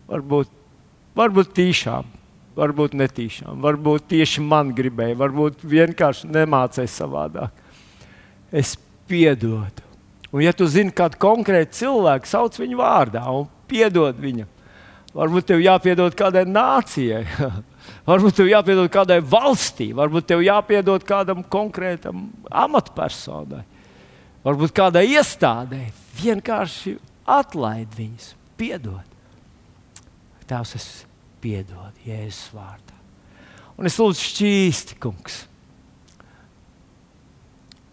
[0.09, 0.49] Varbūt,
[1.21, 2.09] varbūt tīšām
[2.61, 7.65] varbūt netīšām, varbūt tieši man gribēja, varbūt vienkārši nemācīja savādāk.
[8.53, 8.77] Es
[9.09, 9.87] piedodu.
[10.31, 14.49] Un, ja tu zini kādu konkrētu cilvēku, sauc viņu vārdā un piedod viņam.
[15.11, 17.25] Varbūt tev jāpiedod kādai nācijai,
[18.11, 23.65] varbūt tev jāpiedod kādai valstī, varbūt tev jāpiedod kādam konkrētam amatpersonai,
[24.47, 25.89] varbūt kādai iestādē.
[26.21, 26.95] Vienkārši
[27.31, 29.07] atlaid viņus, piedod.
[30.51, 30.89] Tēvs, es
[31.43, 32.97] piedod Jēzus vārdā.
[33.81, 35.43] Un es lūdzu šķīsti, kungs.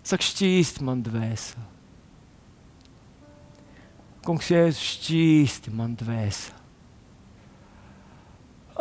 [0.07, 1.65] Saka, šķīsti man dvēseli.
[4.27, 6.55] Kungs, Jēzus, šķīsti man dvēseli.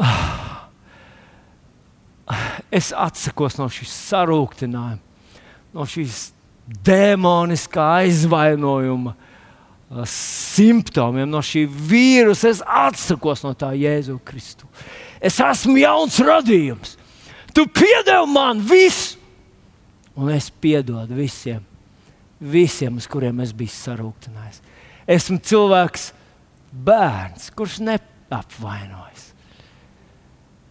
[0.02, 0.46] Ah.
[2.74, 4.98] Es atsakos no šīs sarūktinājuma,
[5.76, 6.32] no šīs
[6.66, 9.14] demoniskā aizvainojuma
[10.10, 12.50] simptomiem, no šī vīrusa.
[12.50, 14.66] Es atsakos no tā Jēzu Kristu.
[15.22, 16.96] Es esmu jauns radījums.
[17.54, 19.16] Tu piedevi man visu,
[20.16, 21.60] Un es piedodu visiem,
[22.40, 24.62] visiem, uz kuriem es biju sarūktinājis.
[25.12, 26.06] Esmu cilvēks,
[26.72, 29.26] bērns, kurš neapvainojas.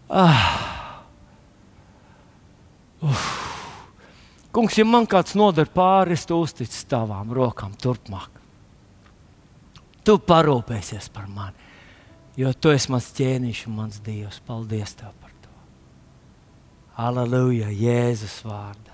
[0.09, 1.03] Ah.
[3.05, 3.27] Uf.
[4.55, 8.41] Kungs, ja man kāds nodara pāri, es to uzticu tavām rokām turpmāk.
[10.05, 11.57] Tu parūpēsies par mani,
[12.37, 14.37] jo tu esi mans ķēniņš un mans dievs.
[14.45, 15.53] Paldies tev par to!
[17.01, 18.84] Aleluja, Jēzus vārdā!